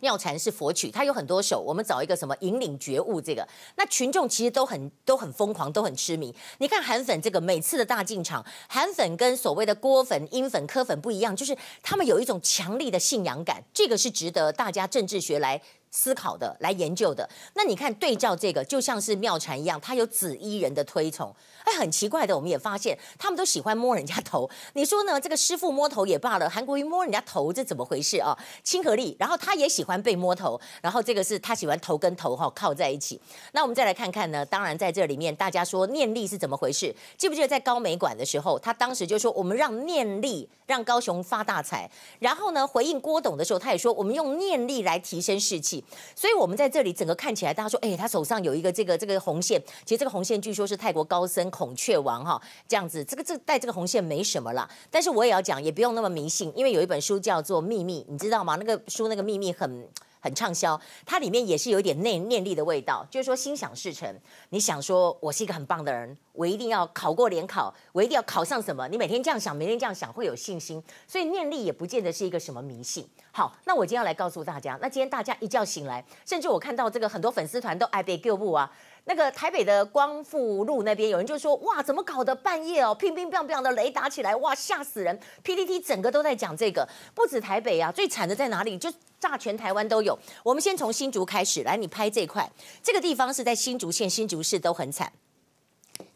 [0.03, 1.61] 妙禅是佛曲，它有很多首。
[1.61, 6.35] 我们找一个什么引领觉悟这个，那群众其实都很都很疯狂，都很痴迷。
[6.59, 17.29] 你看韩粉这个每次的大进场，韩粉跟所谓的郭粉、英粉、柯粉不一样，就是他们有一种强力的信仰感，这个是值得大家政治学来思考的、来研究的。
[17.55, 21.33] 那你看对照这个，就像是妙禅一样，他有紫衣人的推崇。
[21.65, 24.51] 哎，很奇怪的，我们也发现他们都喜欢摸人家头。
[24.73, 25.21] 你说呢？
[25.21, 28.37] 这个师傅摸头也罢了，韩国瑜摸人家头，这怎么回事啊？
[28.65, 33.21] 亲和力，然后他也喜欢被摸头，然后这个是他喜欢头跟头哈靠在一起。
[33.53, 34.45] 那我们再来看看呢？
[34.45, 36.93] 当然在这里面，大家说念力是怎么回事？
[37.17, 41.89] 记不记得在高美馆的时候，他当时就说我们让念力让高雄发大财。
[42.19, 45.82] 然后呢，回应郭董的时候，他也说我们用念力来提升士气。
[46.17, 51.43] 所以我们在这里整个看起来，大家说，哎，他手上有一个这个这个红线，其实这个红线据说是泰国高僧。
[51.53, 54.69] 孔雀王哈，这样子，这个这带这个红线没什么啦。
[54.91, 58.57] 但是我也要讲，也不用那么迷信，因为有一本书叫做《秘密》，你知道吗？
[58.57, 59.87] 那个书那个秘密很
[60.23, 64.09] 很畅销，它里面也是有一点念念力的味道，就是说心想事成。
[64.51, 68.87] 你想说我是一个很棒的人，我一定要考过联考，我一定要考上什么？
[68.87, 70.83] 你每天这样想，每天这样想，会有信心。
[71.09, 73.05] 所以念力也不见得是一个什么迷信。
[73.33, 78.71] 好，那我今天要来告诉大家，那今天大家一觉醒来，甚至我看到这个很多粉丝团都爱被救不啊。
[79.05, 88.79] 那个台北的光复路那边有人就说，哇，怎么搞的半夜哦，乒乒乓乓的雷打起来，哇，吓死人！PDT 整个都在讲这个，不止台北啊，最惨的在哪里？
[88.79, 90.17] 就炸全台湾都有。
[90.45, 92.49] 我们先从新竹开始，来，你拍这块，
[92.83, 95.13] 这个地方是在新竹县新竹市都很惨。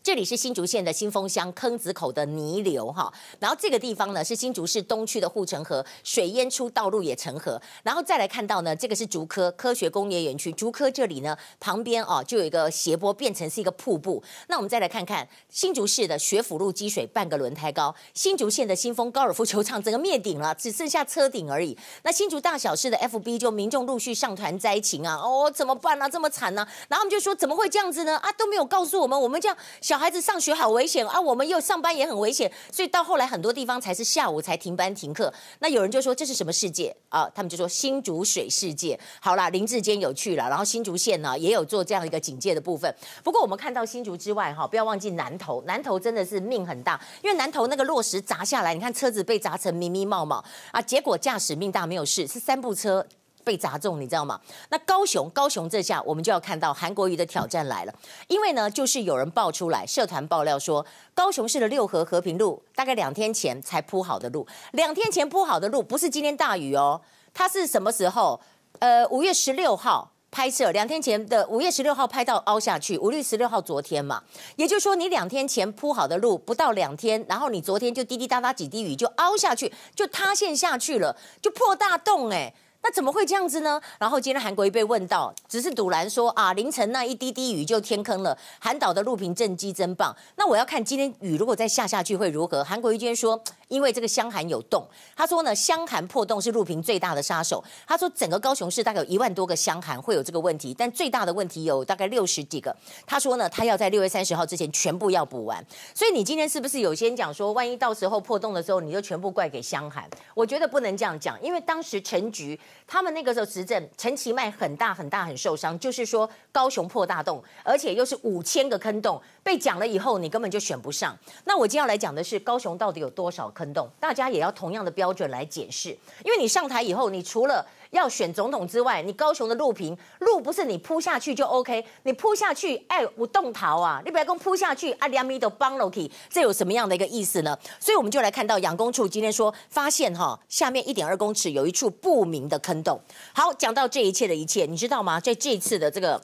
[0.06, 14.22] 这里是新竹县的新丰乡坑子口的泥流哈，然后这个地方呢是新竹市东区的护城河，水淹出道路也成河，然后再来看到呢，这个是竹科科学工业园区，竹科这里呢旁边哦就有一个斜坡，变成是一个瀑布。
[14.46, 21.76] 那我们再来看看新竹市的学府路积水半个轮胎高，新竹县的新丰高尔夫球场整个灭顶了，只剩下车顶而已。
[22.04, 26.08] 那新竹大小市的 FB 就民众陆续上传灾情啊，哦怎么办呢、啊？
[26.08, 28.16] 这么惨呢、然后我们就说怎么会这样子呢？
[28.18, 29.95] 啊都没有告诉我们，我们这样小。
[29.96, 31.18] 小孩子上学好危险啊！
[31.18, 35.32] 我们又上班也很危险，所以到后来很多地方才是下午才停班停课。
[35.60, 37.26] 那有人就说这是什么世界啊？
[37.34, 39.00] 他们就说新竹水世界。
[39.22, 42.94] 好啦，林志坚有去了，然后新竹县呢也有做这样一个警戒的部分。
[43.24, 53.06] 不过我们看到新竹之外哈，不要忘记南投，南投真的是命很大，因为南投那个落石砸下来，你看车子被砸成密密冒冒啊，结果驾驶命大没有事，是三部车。
[53.46, 54.40] 被砸中，你知道吗？
[54.70, 57.94] 那高雄，高雄这下我们就要看到韩国瑜的挑战来了，
[58.26, 67.00] 因为呢，就是有人爆出来，社团爆料说，高雄市的六合和平路大概两天前才铺好的路，两天前铺好的路不是今天大雨哦，
[67.32, 68.40] 它是什么时候？
[68.80, 74.22] 呃，五月十六号拍摄，两天前的五月十六号拍到凹下去，五月十六号昨天嘛，
[74.56, 82.52] 也就是说你两天前铺好的路不到两天，然后你昨天就滴滴答答几滴雨就凹下去，就塌陷下去了，就破大洞哎。
[82.86, 83.80] 那怎么会这样子呢？
[83.98, 88.38] 然后今天韩国瑜被问到，只是赌烂说啊，凌晨那一滴滴雨就天坑了。
[88.60, 90.14] 韩岛的陆平正机真棒。
[90.36, 92.62] 那我要看今天雨如果再下下去会如何？
[92.62, 97.60] 韩国瑜今天说，因为这个箱涵有洞，他说呢，箱涵破洞是陆平最大的杀手。
[97.88, 102.72] 他说整个高雄市大概有一万多个箱涵会有这个问题，但最大的问题有大概六十几个。
[103.04, 105.60] 他说呢，他要在六月三十号之前全部要补完。
[105.92, 110.08] 所以你今天是不是有先讲说，万一到时候破洞的时候，你就全部怪给箱涵？
[110.34, 112.56] 我觉得不能这样讲，因为当时陈菊。
[112.86, 121.16] 他们那个时候执政，陈其迈很大很大很受伤，就是说高雄破大洞，而且又是五千个坑洞，被讲了以后，你根本就选不上。
[121.44, 125.90] 那我今天要来讲的是高雄到底有多少坑洞，大家也要同样的标准来检视，
[126.24, 137.58] 因为你上台以后，你除了要选总统之外，你高雄的路平路不是你铺下去就 OK，你铺下去，哎，我动桃啊，你不要跟铺下去啊，两米都帮了 K，，这有什么样的一个意思呢？
[137.78, 143.00] 所以我们就来看到养工处今天说发现哈，下面一点二公尺有一处不明的坑洞。
[143.34, 145.20] 好，讲到这一切的一切，你知道吗？
[145.20, 146.20] 在这一次的这个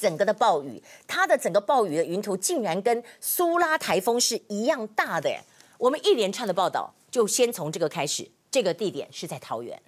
[0.00, 5.30] 整个的暴雨，它的整个暴雨的云图竟然跟苏拉台风是一样大的。
[5.78, 9.80] 我们一连串的报道就先从这个开始，这个地点是在桃园。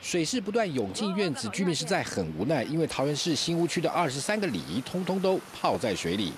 [0.00, 6.32] 水势不断涌进院子，居民实在很无奈，因为桃园市新屋区的二十三个里，通通都泡在水里。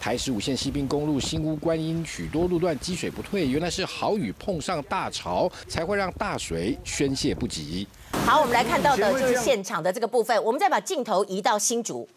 [0.00, 7.86] 台十五线西滨公路新屋观音许多路段积水不退，原来是豪雨碰上大潮，才会让大水宣泄不及。
[8.24, 12.08] 好，我们来看到的就是现场的这个部分，我们再把镜头移到新竹。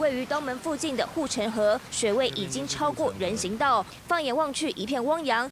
[0.00, 5.48] 位于东门附近的护城河，水位已经超过人行道，放眼望去一片汪洋。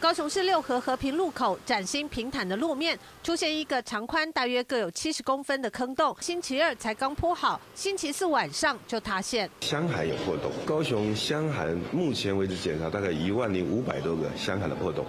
[0.00, 9.48] 高雄市六合和平路口崭新平坦的路面出现一个长宽大约各有七十公分的坑洞，星期二才刚铺好，星期四晚上就塌陷。
[9.60, 15.04] 香涵有破洞，高雄香涵目前为止检查大概一万零五百多个香涵的破洞。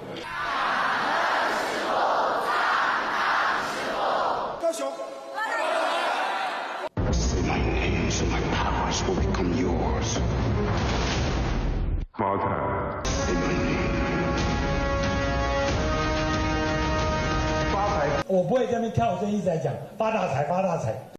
[18.92, 21.11] 跳针，一直在讲发大财，发大财。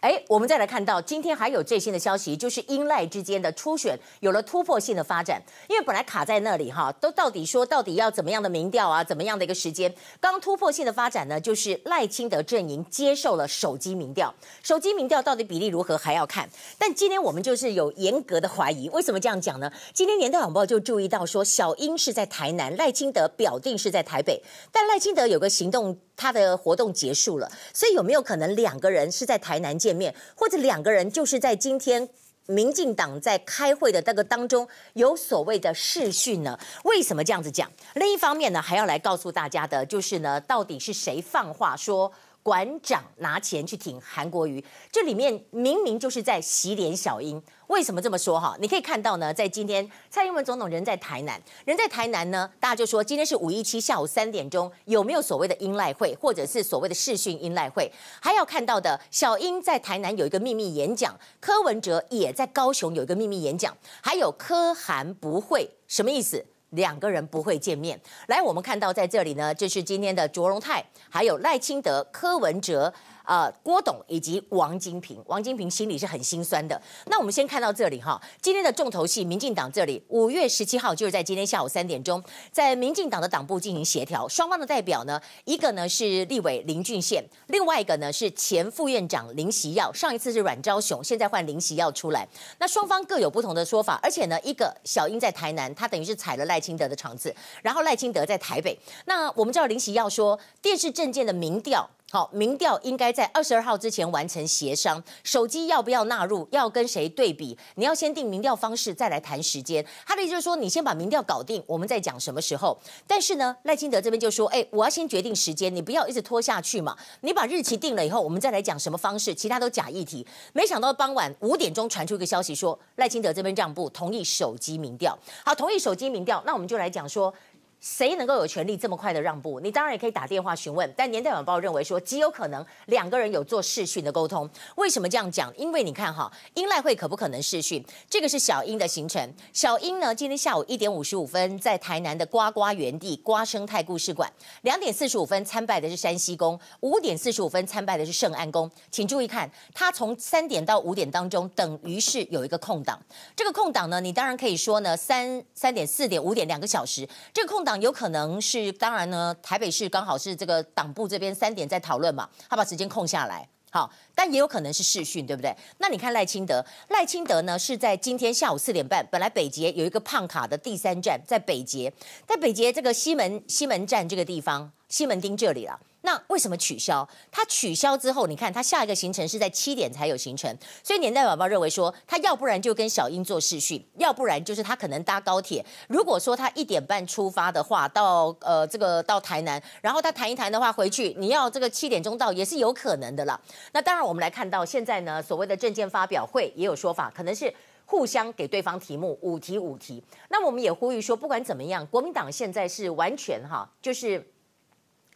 [0.00, 5.42] 哎，我们再来看到今天还有最新的消息，就是英赖之间的初选有了突破性的发展。
[5.68, 9.94] 因为本来卡在那里哈，都到底说到底要怎么样的民调啊，怎么样的一个时间？
[10.18, 16.48] 刚突破性的发展呢，就是赖清德阵营接受了手机民调，手机民调到底比例如何还要看。
[16.78, 19.70] 但今天我们就是有严格的怀疑，为什么这样讲呢？
[19.92, 25.98] 今天年代晚报就注意到说，小英是在台南，赖清德表定是在台北，但赖清德有个行动。
[26.16, 32.08] 他的活动结束了，所以有没有可能两个人是在台南见见面，或者两个人就是在今天
[32.46, 36.56] 民进党在开会的那个当中有所谓的视讯呢？
[36.84, 37.68] 为什么这样子讲？
[37.94, 42.10] 另一方面呢，还要来告诉大家的就是呢，到底是谁放话说
[42.42, 44.64] 馆长拿钱去挺韩国瑜？
[44.92, 47.42] 这里面明明就是在洗脸小英。
[47.70, 48.56] 为什么这么说哈？
[48.58, 57.88] 你可以看到呢，在今天蔡英文总统人在台南，人在台南呢，大家就说今天是五一七下午三点钟，有没有所谓的英赖会，或者是所谓的视讯英赖会？
[58.20, 66.44] 还要看到的，小英在台南有一个秘密演讲，柯文哲也在高雄有一个秘密演讲，还有柯韩不会，什么意思？
[66.70, 68.00] 两个人不会见面。
[68.26, 72.92] 来，我们看到在这里呢，就是今天的卓荣泰，还有赖清德、柯文哲。
[73.30, 76.82] 呃，郭董以及王金平，王金平心里是很心酸的。
[77.06, 84.26] 那我们先看到这里哈，今天的重头戏，民进党这里五月十七号就是在今天下午三点钟，在民进党的党部进行协调。
[84.26, 89.92] 双方的代表呢，一个呢是立委林俊宪，另外一个呢是前副院长林锡耀。
[89.92, 92.26] 上一次是阮昭雄，现在换林锡耀出来。
[92.58, 98.76] 那双方各有不同的说法，而且呢，一个小英在台南，他等于是踩了赖清德的场子，然后赖清德在台北。
[99.04, 101.88] 那我们知道林锡耀说，电视政见的民调。
[102.12, 105.00] 好，民调应该在二十二号之前完成协商。
[105.22, 106.48] 手机要不要纳入？
[106.50, 107.56] 要跟谁对比？
[107.76, 109.86] 你要先定民调方式，再来谈时间。
[110.04, 112.76] 他的意思就是说，你先把民调搞定，我们再讲什么时候。
[113.06, 116.96] 但是呢，赖清德这边就说：“哎，我要先决定时间，你不要一直拖下去嘛。
[117.20, 125.16] 你把日期定了以后，我们再来讲什么方式，其他都假议题。”没想到傍晚五点钟传出一个消息说，说赖清德这边让步，同意手机民调。
[125.44, 127.32] 好，同意手机民调，那我们就来讲说。
[127.80, 129.58] 谁能够有权利这么快的让步？
[129.60, 134.48] 你当然也可以打电话询问，但年代晚报认为说极有可能两个人有做视讯的沟通。
[134.76, 135.50] 为什么这样讲？
[135.56, 137.82] 因为你看哈，英赖会可不可能视讯？
[138.10, 139.32] 这个是小英的行程。
[139.54, 148.70] 小英呢，今天下午一点五十五分在台南的呱呱园地瓜生态故事馆，两点四十五分参拜的是山西宫，五点四十五分参拜的是圣安宫。
[148.90, 153.00] 请注意看，他从三点到五点当中，等于是有一个空档。
[153.34, 157.69] 这个空档呢，你当然可以说呢，三三点、四点、五点两个小时，这个空档。
[157.78, 165.54] 有可能是，当然呢，台北市刚好是这个党部这边三点在讨论嘛，他把时间空下来，好，但也有可能是试训，对不对？
[165.76, 171.92] 那你看赖清德，赖清德呢是在今天下午四点半，本来北捷有一个胖卡的第三站在北捷，
[172.26, 175.78] 在北捷这个西门西门站这个地方，西门町这里了。
[176.02, 177.06] 那为什么取消？
[177.30, 185.64] 他取消之后，你看他下一个行程是在七点才有行程，所以年代宝宝认为说，他要不然就跟小英做视讯，要不然就是他可能搭高铁。
[185.88, 193.38] 如果说他一点半出发的话，到呃这个到台南，然后他谈一谈的话，回去你要这个七点钟到也是有可能的了。
[193.72, 197.52] 那当然我们来看到现在呢，所谓的政见发表会也有说法，可能是
[197.84, 200.02] 互相给对方题目，五题五题。
[200.30, 204.26] 那我们也呼吁说，不管怎么样，国民党现在是完全哈，就是。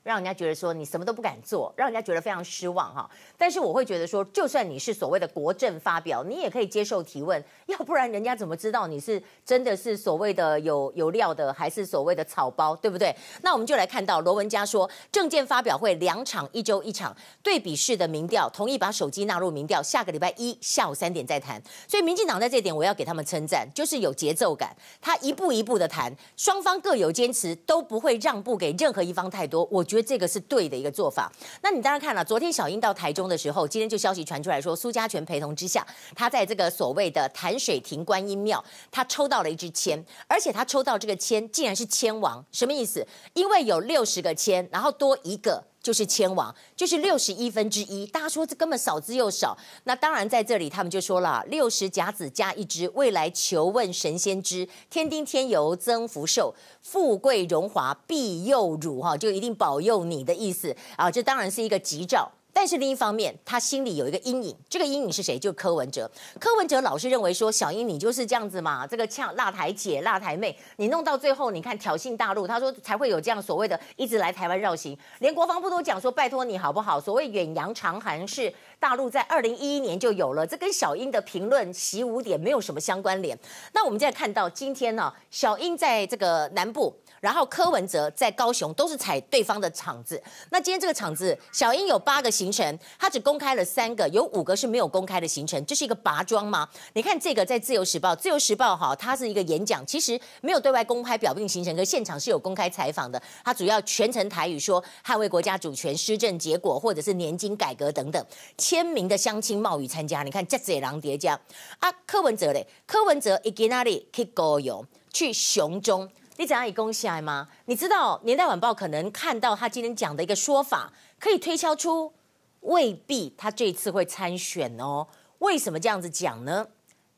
[0.04, 3.10] 让人家觉得说你什么都不敢做，让人家觉得非常失望哈。
[3.36, 13.16] 但是我会觉得说，就算你是所谓的国政发表，你也可以接受提问，要不然人家怎么知道你是真的是所谓的有有料的，还是所谓的草包，对不对？
[13.42, 21.60] 那我们就来看到罗文佳说，政见发表会两场，一周一场，对比式的民调，同意把手机纳入民调，下个礼拜一下午三点再谈。
[21.88, 29.66] 所以民进党在这点我要给他们称赞，就是有节奏感，他一步一步的谈，双方各有坚持，都不会让步给任何一方太多。
[29.70, 31.30] 我觉觉得这个是对的一个做法。
[31.62, 43.06] 那你当然看了，昨天小英到台中的时候，今天就消息传出来说，苏家全陪同之下，他在这个所谓的潭水亭观音庙，他抽到了一支签，而且他抽到这个签竟然是签王，什么意思？
[43.34, 45.64] 因为有六十个签，然后多一个。
[45.84, 48.06] 就是千王，就是六十一分之一。
[48.06, 49.54] 大家说这根本少之又少。
[49.84, 61.10] 那当然在这里，他们就说了：六十甲子加一支，未来求问神仙知，天丁天油增福寿，富贵荣华庇佑汝哈，就一定保佑你的意思啊。
[61.10, 62.32] 这当然是一个吉兆。
[62.54, 65.36] 但是另一方面，他心里有一个阴影，这个阴影是谁？
[65.36, 66.10] 就是柯文哲。
[66.38, 77.00] 柯文哲老是认为说，小英你就是这样子嘛，这个呛辣台姐、辣台妹，你弄到最后，你看挑衅大陆，他说才会有这样所谓的一直来台湾绕行，连国防部都讲说，拜托你好不好？
[77.00, 83.36] 所谓远洋长航是大陆在二零一一年就有了，这跟小英的评论习五点没有什么相关联。
[83.72, 86.94] 那我们现在看到今天呢、小英在这个南部。
[87.24, 90.22] 然后柯文哲在高雄都是踩对方的场子。
[90.50, 95.64] 那今天这个场子，小英有八个行程，他只公开了三个，有五个是没有公开的行程。
[95.64, 96.68] 这是一个拔庄吗？
[96.92, 103.18] 你看这个在自由时报，自由时报哈，它是一个演讲，其实没有对外公开表定行程，可现场是有公开采访的。
[103.42, 108.22] 他主要全程台语说捍卫国家主权、施政结果，或者是年金改革等等。
[108.58, 111.40] 签名的乡亲冒雨参加，你看这贼狼叠加
[111.78, 111.90] 啊。
[112.04, 116.06] 柯文哲嘞，柯文哲一去哪里去高雄，去雄中。
[116.36, 117.48] 你怎样以恭喜来吗？
[117.66, 122.12] 你知道《年代晚报》可能看到他今天讲的一个说法，可以推敲出
[122.60, 125.06] 未必他这次会参选哦。
[125.38, 126.66] 为什么这样子讲呢？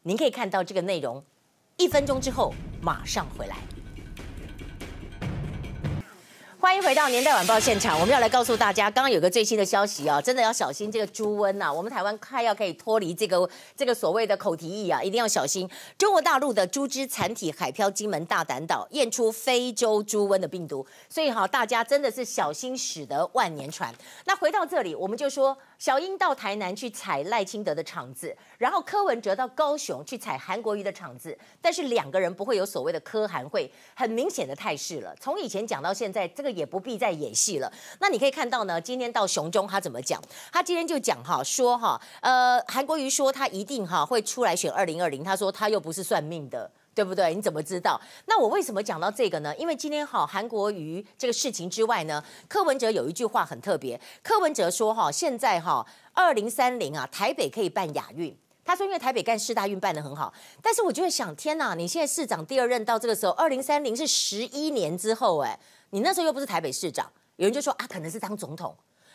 [0.02, 1.24] 您可以看到这个内容，
[1.78, 2.52] 一分钟之后
[2.82, 3.56] 马上回来。
[6.66, 11.72] 欢迎回到年代晚报现场，我们要来告诉大家，刚刚有个最新的消息啊，真的要小心这个猪瘟呐、啊。
[11.72, 15.70] 我们台湾快要可以脱离这个这个所谓的口蹄疫啊，一定要小心。
[15.96, 23.94] 中国大陆的猪只残体海漂金门大胆岛验出非洲猪瘟的病毒，所以哈，大家真的是小心驶得万年船。
[24.24, 25.56] 那回到这里，我们就说。
[25.78, 35.14] 小英到台南去踩赖清德的场子，然后柯文哲到高雄去踩韩国瑜的场子，但是两个人不会有所谓的柯韩会，很明显的态势了。
[35.20, 37.72] 从以前讲到现在，这个也不必再演戏了。
[38.00, 40.22] 那你可以看到呢，今天到熊中他怎么讲？
[40.52, 46.70] 他今天就讲哈，说哈，呃，韩国瑜说他一定哈会出来选二零二零，他说他又不是算命的。
[46.96, 47.34] 对不对？
[47.34, 48.00] 你怎么知道？
[48.24, 49.54] 那我为什么讲到这个呢？
[49.56, 54.00] 因为今天哈韩国瑜这个事情之外呢，柯文哲有一句话很特别。
[54.22, 58.34] 柯文哲说哈，现在哈二零三零啊，台北可以办亚运。
[58.64, 60.32] 他说因为台北干市大运办得很好，
[60.62, 61.74] 但是我就会想，天哪！
[61.74, 68.74] 你现在市长第二任到这个时候，二零三零是十一年之后哎，你那时候又不是台北市长，有人就说啊，可能是当总统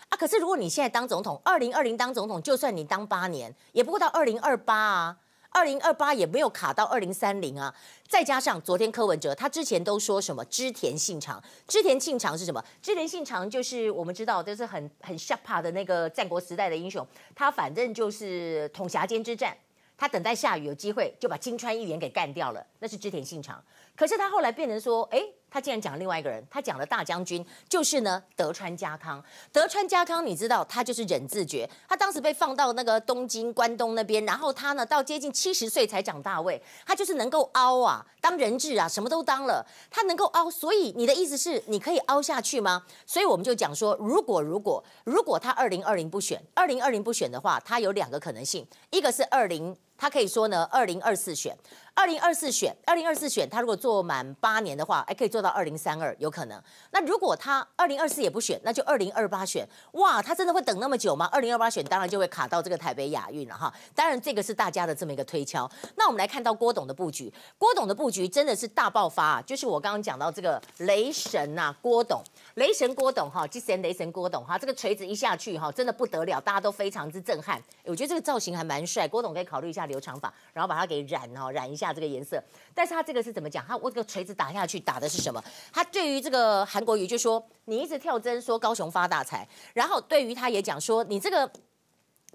[0.09, 0.15] 啊。
[0.15, 5.17] 可是如果你现在当总统，二零二零当总统，就算你当八年，也不过到二零二八啊。
[5.51, 7.73] 二零二八也没有卡到二零三零啊，
[8.07, 12.63] 再加上昨天柯文哲他之前都说什么织田信长，织田信长是什么？
[12.81, 19.55] 织田信长就是我们知道，就是很很吓怕的那个战国时代的英雄，他反正就是统辖间之战，
[19.97, 23.61] 他等待下雨有机会就把金川议员给干掉了，那是织田信长。
[23.95, 25.21] 可是他后来变成说，哎。
[25.53, 29.21] 他竟然讲另外一个人，他讲了大将军，就是呢德川家康。
[29.51, 31.69] 德川家康，你知道他就是忍字诀。
[31.89, 39.67] 他当时被放到那个东京关东那边，然后他呢到接近七十岁才长大位，他就是能够凹啊，当人质啊，什么都当了。
[39.89, 42.85] 他能够凹，所以你的意思是你可以凹下去吗？
[43.05, 51.53] 所以我们就讲说，如果如果如果他二零二零不选，二零二零不选的话，他有两个可能性，一个是二零，他可以说呢二零二四选。
[51.93, 56.59] 二零二四选，二零二四选，他如果做满八年的话，哎，可以做到二零三二，有可能。
[56.91, 59.67] 那如果他二零二四也不选，那就二零二八选。
[59.93, 61.29] 哇，他真的会等那么久吗？
[61.31, 63.71] 二零二八选，当然就会卡到这个台北亚运了哈。
[63.93, 65.69] 当然，这个是大家的这么一个推敲。
[65.95, 69.41] 那我们来看到郭董的布局，郭董的布局真的是大爆发啊！
[69.45, 72.23] 就是我刚刚讲到这个雷神呐，郭董，
[72.55, 77.61] 雷神郭董哈，之前雷神郭董哈，这个锤子一下去哈，真的不得了，大家都非常之震撼。
[77.83, 81.91] 我觉得这个造型还蛮帅，郭董可以考虑一下留长发，然后把它给染哈，染一下。
[81.93, 82.41] 这个颜色，
[82.73, 83.65] 但是他这个是怎么讲？
[83.67, 85.43] 他我这个锤子打下去打的是什么？
[85.73, 91.51] 他对于这个韩国瑜就说：“你一直跳针说高雄发大财。”然后对于他也讲说：“你这个。”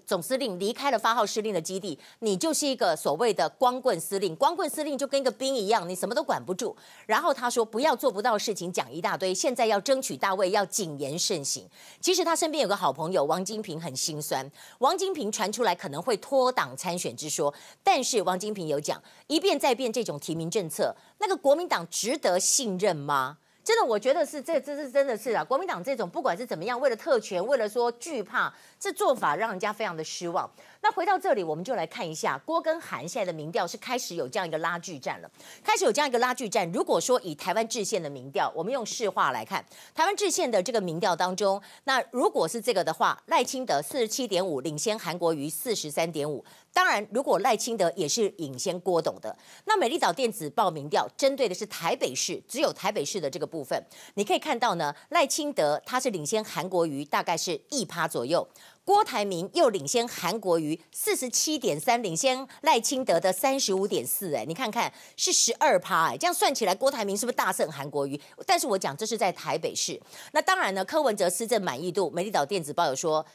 [0.07, 4.33] 总司令离开了发号施令的基地，你就是一个所谓的光棍司令。
[4.37, 6.73] 光棍司令就跟一个兵一样，你什么都管不住。
[7.05, 11.67] 然后他说不要做不到事情讲一大堆，现在要争取大位，要谨言慎行。
[11.99, 14.49] 其实他身边有个好朋友王金平很心酸，
[14.79, 17.53] 王金平传出来可能会脱党参选之说，
[17.83, 23.39] 但是王金平有讲一变再变这种提名政策，那个国民党值得信任吗？
[23.67, 30.49] 真的，我觉得是这这是真的是啊，国民党这种不管是怎么样，为了特权，为了说惧怕，这做法让人家非常的失望。
[30.81, 35.29] 那回到这里，我们就来看一下郭跟韩现在的民调是开始有这样一个拉锯战了，
[35.63, 36.71] 开始有这样一个拉锯战。
[36.71, 39.63] 如果说以台湾制宪的民调，我们用市话来看，
[39.95, 46.43] 台湾制宪的这个民调当中，那如果是这个的话，赖清德四十七点五领先韩国瑜四十三点五。
[46.73, 53.81] 当然，如果赖清德也是领先郭董的，那美丽岛电子报民调针对的是台北市，只有台北市的这个部分，
[54.13, 58.47] 你可以看到呢，赖清德他是领先韩国瑜大概是一趴左右，
[58.87, 68.17] 郭台铭又领先韩国瑜四十七点三，领先赖清德的三十五点四，哎，你看看是十二趴，哎，这样算起来，郭台铭是不是大胜韩国瑜？
[68.45, 73.25] 但是我讲这是在台北市，那当然呢，柯文哲施政满意度，美丽岛电子报有说。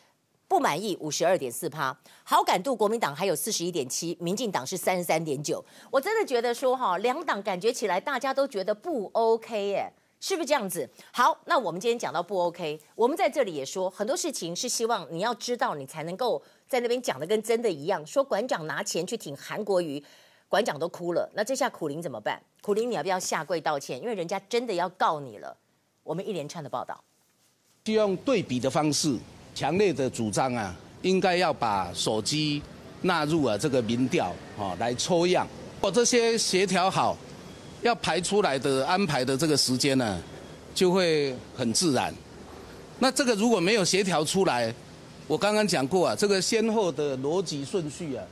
[0.49, 5.65] 不满意五十二点四趴，好感度国民党还有四十一点七，民进党是三十三点九。
[5.91, 9.91] 我真的觉得说哈，两党感觉起来大家都觉得不 OK 耶，
[10.23, 10.89] 是不是这样子？
[11.11, 18.07] 好，那我们今天讲到不 OK，我们在这里也说很多事情是希望你要知道，你才能够在那边讲的跟真的一样。
[18.07, 20.01] 说馆长拿钱去挺韩国瑜，
[20.49, 22.41] 馆长都哭了，那这下苦苓怎么办？
[22.61, 24.01] 苦苓你要不要下跪道歉？
[24.01, 25.57] 因为人家真的要告你了。
[26.05, 27.03] 我们一连串的报道，
[27.83, 29.19] 就用对比的方式。
[29.57, 32.63] 强烈的主张啊，应该要把手机
[33.01, 35.47] 纳入啊这个民调啊来抽样。
[35.75, 37.19] 如果这些协调好，
[37.83, 40.21] 要排出来的安排的这个时间呢，
[40.75, 42.15] 就会很自然。
[42.99, 44.73] 那这个如果没有协调出来，
[45.27, 48.25] 我刚刚讲过啊，这个先后的逻辑顺序啊，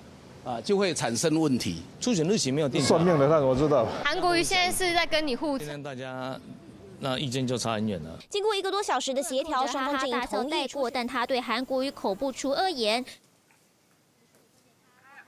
[0.45, 1.83] 啊就会产生问题。
[2.01, 2.83] 初选日期没有定。
[2.83, 3.87] 算命的，那我知道。
[4.05, 5.59] 韩国瑜现在是在跟你互。
[5.59, 6.39] 今天大家。
[7.03, 8.19] 那意见就差很远了。
[8.29, 13.03] 经过一个多小时的协调，双方阵营同意过，但他对韩国瑜口不出恶言。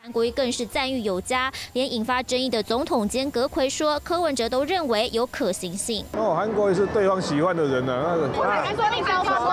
[0.04, 6.04] 韩国瑜更是赞誉有加，连引发争议的总统兼阁揆说柯文哲都认为有可行性。
[6.14, 8.28] 哦，韩国瑜是对方喜欢的人呢、啊，那个。
[8.36, 9.46] 我还说你高高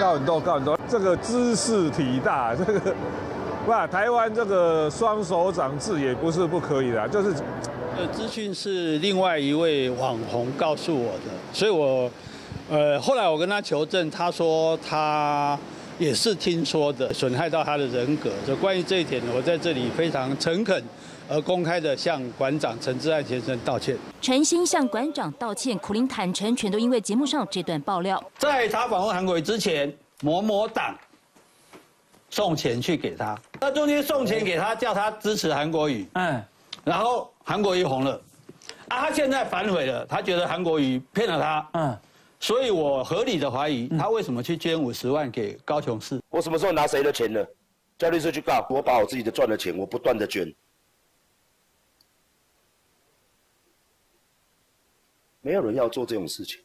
[0.00, 0.76] 高很多，高很多。
[0.88, 2.92] 这个知识体大，这个，
[3.68, 7.32] 哇，台湾这个双手长制也不是不可以的，就是。
[8.12, 12.10] 资讯是另外一位网红告诉我的，所以我，
[12.68, 15.56] 呃，后来我跟他求证，他说他
[16.00, 18.32] 也是听说的，损害到他的人格。
[18.46, 20.82] 就关于这一点，我在这里非常诚恳
[21.28, 23.94] 而公开的向馆长陈志安先生道歉。
[24.22, 28.22] 诚心向馆长道歉，苦林坦承，全都因为节目上这段爆料。
[28.38, 30.96] 在他访问韩国瑜之前，某某党
[32.30, 36.42] 送钱去给他，那中间送钱给他，叫他支持韩国瑜，嗯。
[36.82, 38.12] 然后韩国瑜红了，
[38.88, 41.98] 啊，他现在反悔了，他觉得韩国瑜骗了他，嗯，
[42.40, 46.20] 所以我合理的怀疑他为什么去捐五十万给高雄市？
[46.30, 47.46] 我什么时候拿谁的钱了？
[47.98, 50.52] 叫律师去告，我把我自己的赚的钱，我不断的捐，
[55.42, 56.58] 没有人要做这种事情。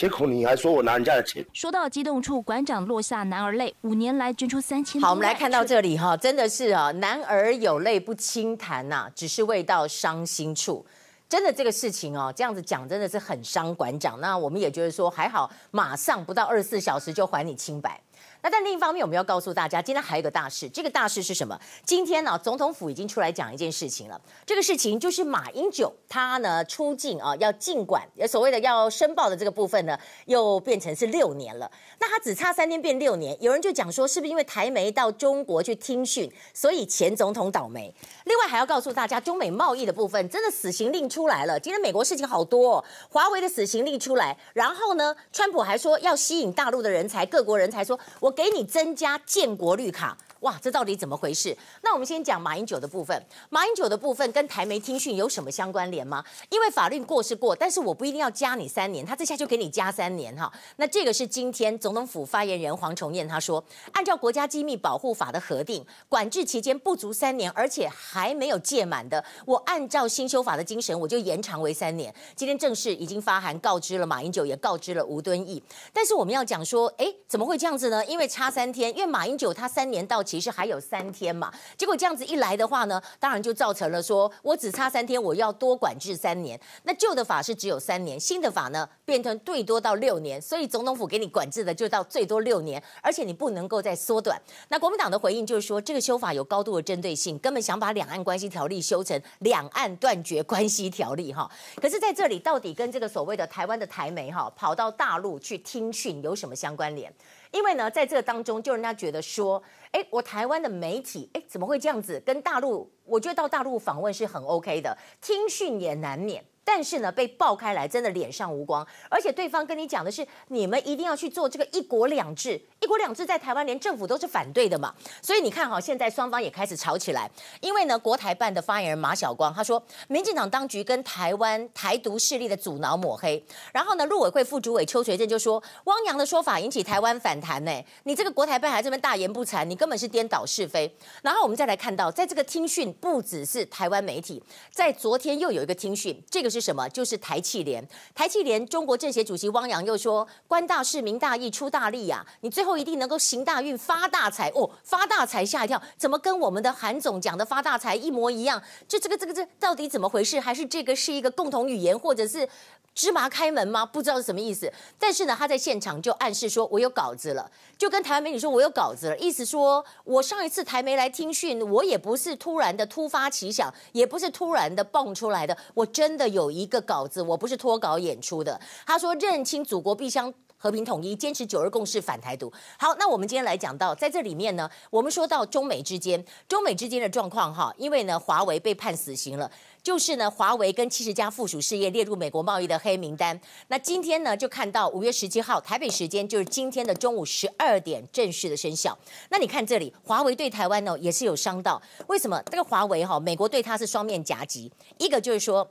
[0.00, 1.44] 结果你还说我拿人家的钱？
[1.52, 3.74] 说到激动处，馆长落下男儿泪。
[3.82, 4.98] 五年来捐出三千。
[4.98, 10.86] 好，我们来看到这里哈，真的是啊，男儿有泪不轻弹呐，只是未到伤心处。
[11.28, 14.18] 真的这个事情哦，这样子讲真的是很伤馆长。
[14.22, 18.00] 那我们也觉得说还好，马上不到二十四小时就还你清白。
[18.42, 20.68] 那但另一方面，我们要告诉大家，今天还有个大事。
[20.68, 21.58] 这个大事是什么？
[21.84, 24.18] 今天呢，总统府已经出来讲一件事情了。
[24.46, 31.70] 这个事情就是马英九他呢出境啊，要尽管，所谓的要申报的这个部分呢，又变成是六年了。
[31.98, 37.94] 那他只差三天变六年，有人就讲说，是不是因为台媒到中国去听讯，所以前总统倒霉？
[38.24, 41.60] 另外还要告诉大家，中美贸易的部分真的死刑令出来了。
[41.60, 48.29] 今天美国事情好多哦，华为的死刑令出来，然后呢，川普还说要吸引大陆的人才，各国人才说，我。
[48.30, 51.56] 给你增加建国绿卡，哇，这到底怎么回事？
[51.82, 53.22] 那我们先讲马英九的部分。
[53.50, 56.24] 马英九的部分跟台媒听讯有什么相关联吗？
[56.48, 60.50] 因为法律过是过，但是我不一定要加你三年，他这下就给你加三年哈。
[60.76, 63.62] 那这个是今天总统府发言人黄崇彦他说，
[63.92, 72.14] 按照国家机密保护法的核定，管制期间不足三年，而且还没有届满的，我按照新修法的精神，我就延长为三年。
[72.34, 75.62] 今天正式已经发函告知了马英九，也告知了吴敦义。
[75.92, 78.02] 但是我们要讲说，哎，怎么会这样子呢？
[78.06, 86.58] 因为差三天，因为马英九他三年到其实还有三天嘛，结果这样子一来的话呢，当然就造成了说我只差三天，我要多管制三年。
[86.84, 94.40] 那旧的法是只有三年，新的法呢变成最多到六年，所以总统府给你管制的就到最多六年，而且你不能够再缩短。
[94.68, 101.50] 那国民党的回应就是说，这个修法有高度的针对性，根本想把两岸关系条例修成两岸断绝关系条例哈。
[101.82, 107.12] 可是在这里到底跟这个所谓的台湾的台媒哈跑到大陆去听讯有什么相关联？
[107.50, 112.20] 因为呢，在这个当中，就人家觉得说，哎，我台湾的媒体，哎，怎么会这样子？
[112.24, 116.44] 跟大陆，我觉得到大陆访问是很 OK 的，听讯也难免。
[116.62, 118.86] 但是呢，被爆开来，真的脸上无光。
[119.08, 122.60] 而且对方跟你讲的是，你们一定要去做这个一国两制。
[122.80, 124.94] 一国两制在台湾连政府都是反对的嘛。
[125.20, 127.30] 所以你看哈，现在双方也开始吵起来。
[127.60, 133.44] 因为呢，国台办的发言人马晓光他说，民进党当局跟台湾台独势力的阻挠抹黑。
[133.72, 137.84] 然后呢，陆委会副主委邱垂正就说，汪洋的说法引起台湾反弹呢。
[138.04, 140.94] 你这个国台办还这么大言不惭，你根本是颠倒是非。
[141.22, 146.60] 然后我们再来看到，在这个听讯不只是台湾媒体，在昨天又有一个听讯，这个是。
[146.60, 146.86] 什么？
[146.90, 147.82] 就是台气联。
[148.14, 152.26] 台气联中国政协主席汪洋又说：“官大事、民大义、出大力呀、啊！
[152.42, 154.70] 你最后一定能够行大运、发大财哦！
[154.84, 158.62] 发大财吓一跳，怎么跟我们的韩总讲的发大财一模一样？
[158.88, 160.38] 这、这个、这个、这到底怎么回事？
[160.40, 162.48] 还是这个是一个共同语言，或者是？”
[162.92, 163.86] 芝麻开门吗？
[163.86, 164.70] 不知道是什么意思。
[164.98, 178.60] 但是呢，他在现场就暗示说：“我有稿子了。”就跟台湾媒体说：“我有稿子了。”意思说我上一次台媒来听讯，我也不是突然的突发奇想，也不是突然的蹦出来的，我真的有一个稿子，我不是脱稿演出的。
[178.84, 189.50] 他说：“认清祖国必将和平统一，坚持九二共识，反台独。”好，那我们今天来讲到，在这里面呢，我们说到中美之间，中美之间的状况哈，因为呢，华为被判死刑了。
[189.82, 193.40] 就是呢，华为跟七十家附属事业列入美国贸易的黑名单。
[193.68, 198.96] 那今天呢，就看到五月十七号台北时间，就是今天的中午十二点正式的生效。
[199.30, 201.80] 那你看这里，华为对台湾呢也是有伤到。
[202.08, 202.42] 为什么？
[202.50, 205.66] 这个华为哈，美国对它是双面夹击，一个就是说，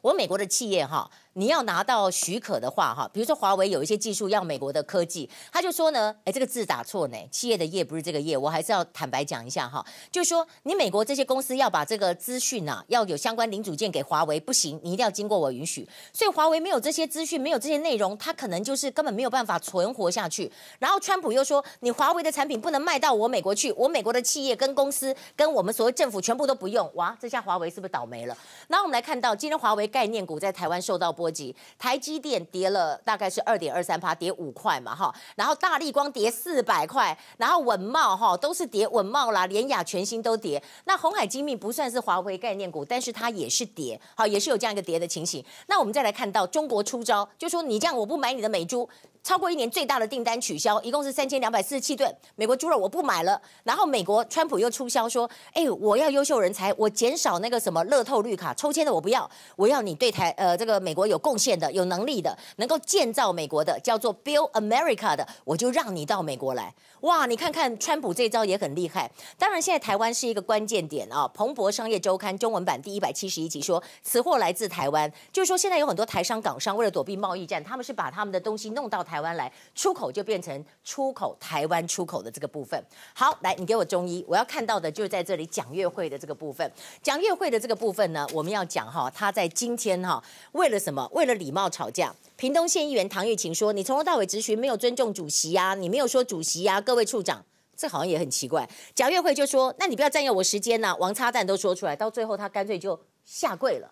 [0.00, 1.10] 我美国的企业哈。
[1.34, 20.50] 你要拿到许可的话，哈，比如说华为有一些技术要美国的科技，他就说呢，哎，这个字打错呢，企业的业不是这个业，我还是要坦白讲一下哈，就是说你美国这些公司要把这个资讯啊，要有相关零组件给华为，不行，你一定要经过我允许，所以华为没有这些资讯，没有这些内容，它可能就是根本没有办法存活下去。
[20.78, 28.36] 然后川普又说，你华为的产品不能卖到我美国去，我美国的企业跟公司跟我们所谓政府全部都不用，哇，这下华为是不是倒霉了？
[28.68, 40.60] 然后我们来看到今天华为概念股在台湾受到波及，台积电跌了大概是二点二三趴，跌五块嘛哈，然后大力光跌四百块，然后稳懋哈都是跌稳懋啦，联雅全新都跌。
[40.84, 45.44] 那红海精密不算是华为概念股，但是它也是跌，好也是有这样一个跌的情形。
[45.68, 48.88] 那我们再来看到中国出招，就说你这样我不买你的美猪。
[49.24, 53.40] 超过一年最大的订单取消，一共是三千两百四十七吨美国猪肉，我不买了。
[53.62, 69.10] 然后美国川普又促销说：“哎，我要优秀人才，我减少那个什么乐透绿卡抽签的，我不要，我要你对台呃这个美国有贡献的、有能力的、能够建造美国的，叫做 Build America 的，我就让你到美国来。”哇，你看看川普这招也很厉害。
[69.36, 71.26] 当然，现在台湾是一个关键点啊。
[71.34, 82.80] 彭博商业周刊中文版第一百七十一集说，此货来自台湾，就是说现在有很多台商、港商为了躲避贸易战，他们是把他们的东西弄到台湾来，出口就变成出口台湾出口的这个部分。
[83.12, 86.70] 好，来，你给我中医，我要看到的就是在这里蒋月惠的这个部分。
[87.02, 91.01] 蒋月惠的这个部分呢，我们要讲哈，他在今天哈，为了什么？
[91.12, 92.14] 为了礼貌吵架。
[92.36, 97.44] 屏东县议员唐玉琴说：“你从头到尾质询没有尊重主席呀、啊，你没有说主席呀、啊，各位处长，
[97.76, 103.90] 这好像也很奇怪。”蒋月惠就说：“那你不要占用我时间呐、啊，王插蛋都说出来，到最后他干脆就下跪了。”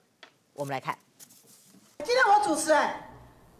[0.54, 0.98] 我们来看，
[1.98, 2.90] 今天我主持人，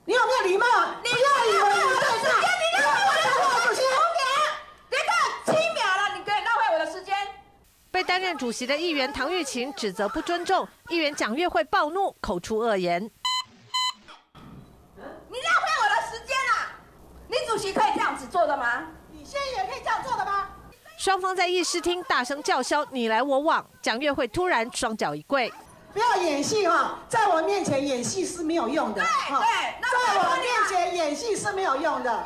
[0.04, 0.66] 你有没有礼貌？
[1.02, 4.26] 你要以为你对时间，你浪费我的主席，红点，
[4.90, 5.10] 别看
[5.46, 7.14] 七秒了，你可以浪费我的时间。
[7.92, 13.10] 被担任主席的议员唐玉琴指责不尊重，议员蒋月惠暴怒，口出恶言。
[15.30, 16.74] 你浪费我的时间啊！
[17.28, 18.88] 你主席可以这样子做的吗？
[19.12, 20.48] 你现在也可以这样做的吗？
[20.98, 23.64] 双方在议事厅大声叫嚣，你来我往。
[23.80, 25.48] 蒋月惠突然双脚一跪，
[25.92, 29.00] 不要演戏哈，在我面前演戏是没有用的。
[29.00, 32.24] 对对，在我面前演戏是没有用的，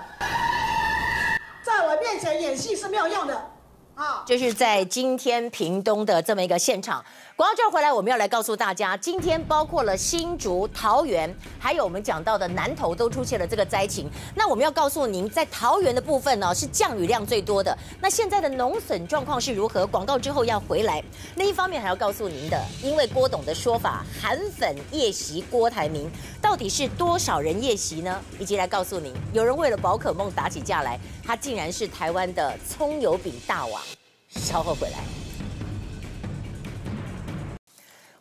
[1.63, 3.51] 在我面前演戏是没有用的。
[3.97, 7.05] 啊，就是在今天屏东的这么一个现场。
[7.37, 14.09] 广告之后回来，我们要来告诉大家，今天包括了新竹、桃园，还有我们讲到的南投都出现了这个灾情。
[14.37, 17.77] 那我们要告诉您，在桃园的部分呢，是降雨量最多的。
[18.01, 19.85] 那现在的农损状况是如何？
[19.85, 21.03] 广告之后要回来。
[21.35, 26.09] 另一方面还要告诉您的，因为郭董的说法，韩粉夜袭郭台铭，
[26.41, 28.23] 到底是多少人夜袭呢？
[28.39, 33.83] 以及来告诉您，有人为了宝可梦打起架来，他竟然是台湾的葱油饼大王。
[34.29, 35.24] 稍后回来。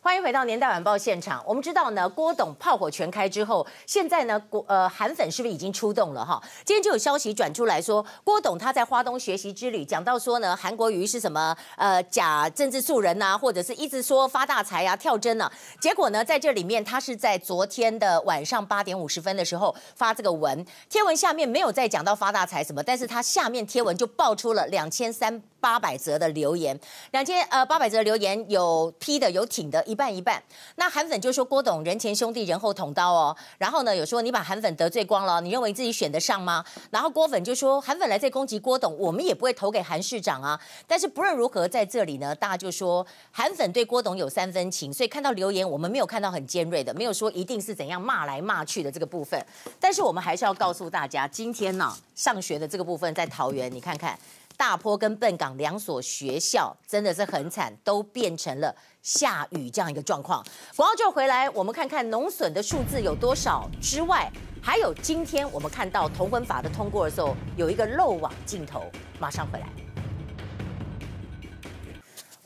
[0.04, 1.42] 欢迎回到年代晚报现场。
[1.46, 6.38] 我们知道呢，郭董炮火全开之后，现在呢，国呃韩粉是不是已经出动了哈？
[6.62, 15.50] 今天就有消息转出来说，郭董他在花东学习之旅讲到说呢，韩国瑜是什么呃假政治素人呐、啊，或者是一直说发大财啊、跳针啊。
[15.80, 26.78] 结果呢，在这里面他是在昨天的晚上八点五十分的时候发这个文，贴文下面没有再讲到发大财什么，但是他下面贴文就爆出了两千三八百则的留言，
[27.12, 29.82] 两千呃八百则留言有批的有挺的。
[29.86, 30.42] 一半一半，
[30.76, 36.62] 那韩粉就说郭董人前兄弟人后捅刀哦，然后呢有说你把韩粉得罪光了，你认为自己选得上吗？
[36.90, 40.60] 然后郭粉就说韩粉来这攻击郭董，我们也不会投给韩市长啊。
[40.86, 49.42] 但是不论如何，在这里呢，大家就说韩粉对郭董有三分情，所以看到留言我们没有看到很尖锐的，没有说一定是怎样骂来骂去的这个部分。
[49.80, 54.18] 但是我们还是要告诉大家，今天呢、上学的这个部分在桃园，你看看。
[54.56, 60.44] 大坡跟笨港两所学校真的是很惨，都变成了下雨这样一个状况。
[60.76, 64.30] 广告就回来，我们看看农损的数字有多少之外，
[64.62, 68.84] 还有今天我们看到同婚法的通过的时候，有一个漏网镜头，
[69.18, 69.66] 马上回来。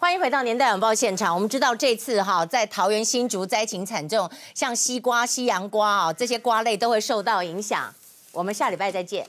[0.01, 1.35] 欢迎回到年代晚报现场。
[1.35, 7.93] 我们知道这次哈，在桃园新竹灾情惨重，像西瓜、西洋瓜啊这些瓜类都会受到影响。
[8.31, 9.27] 我们下礼拜再见。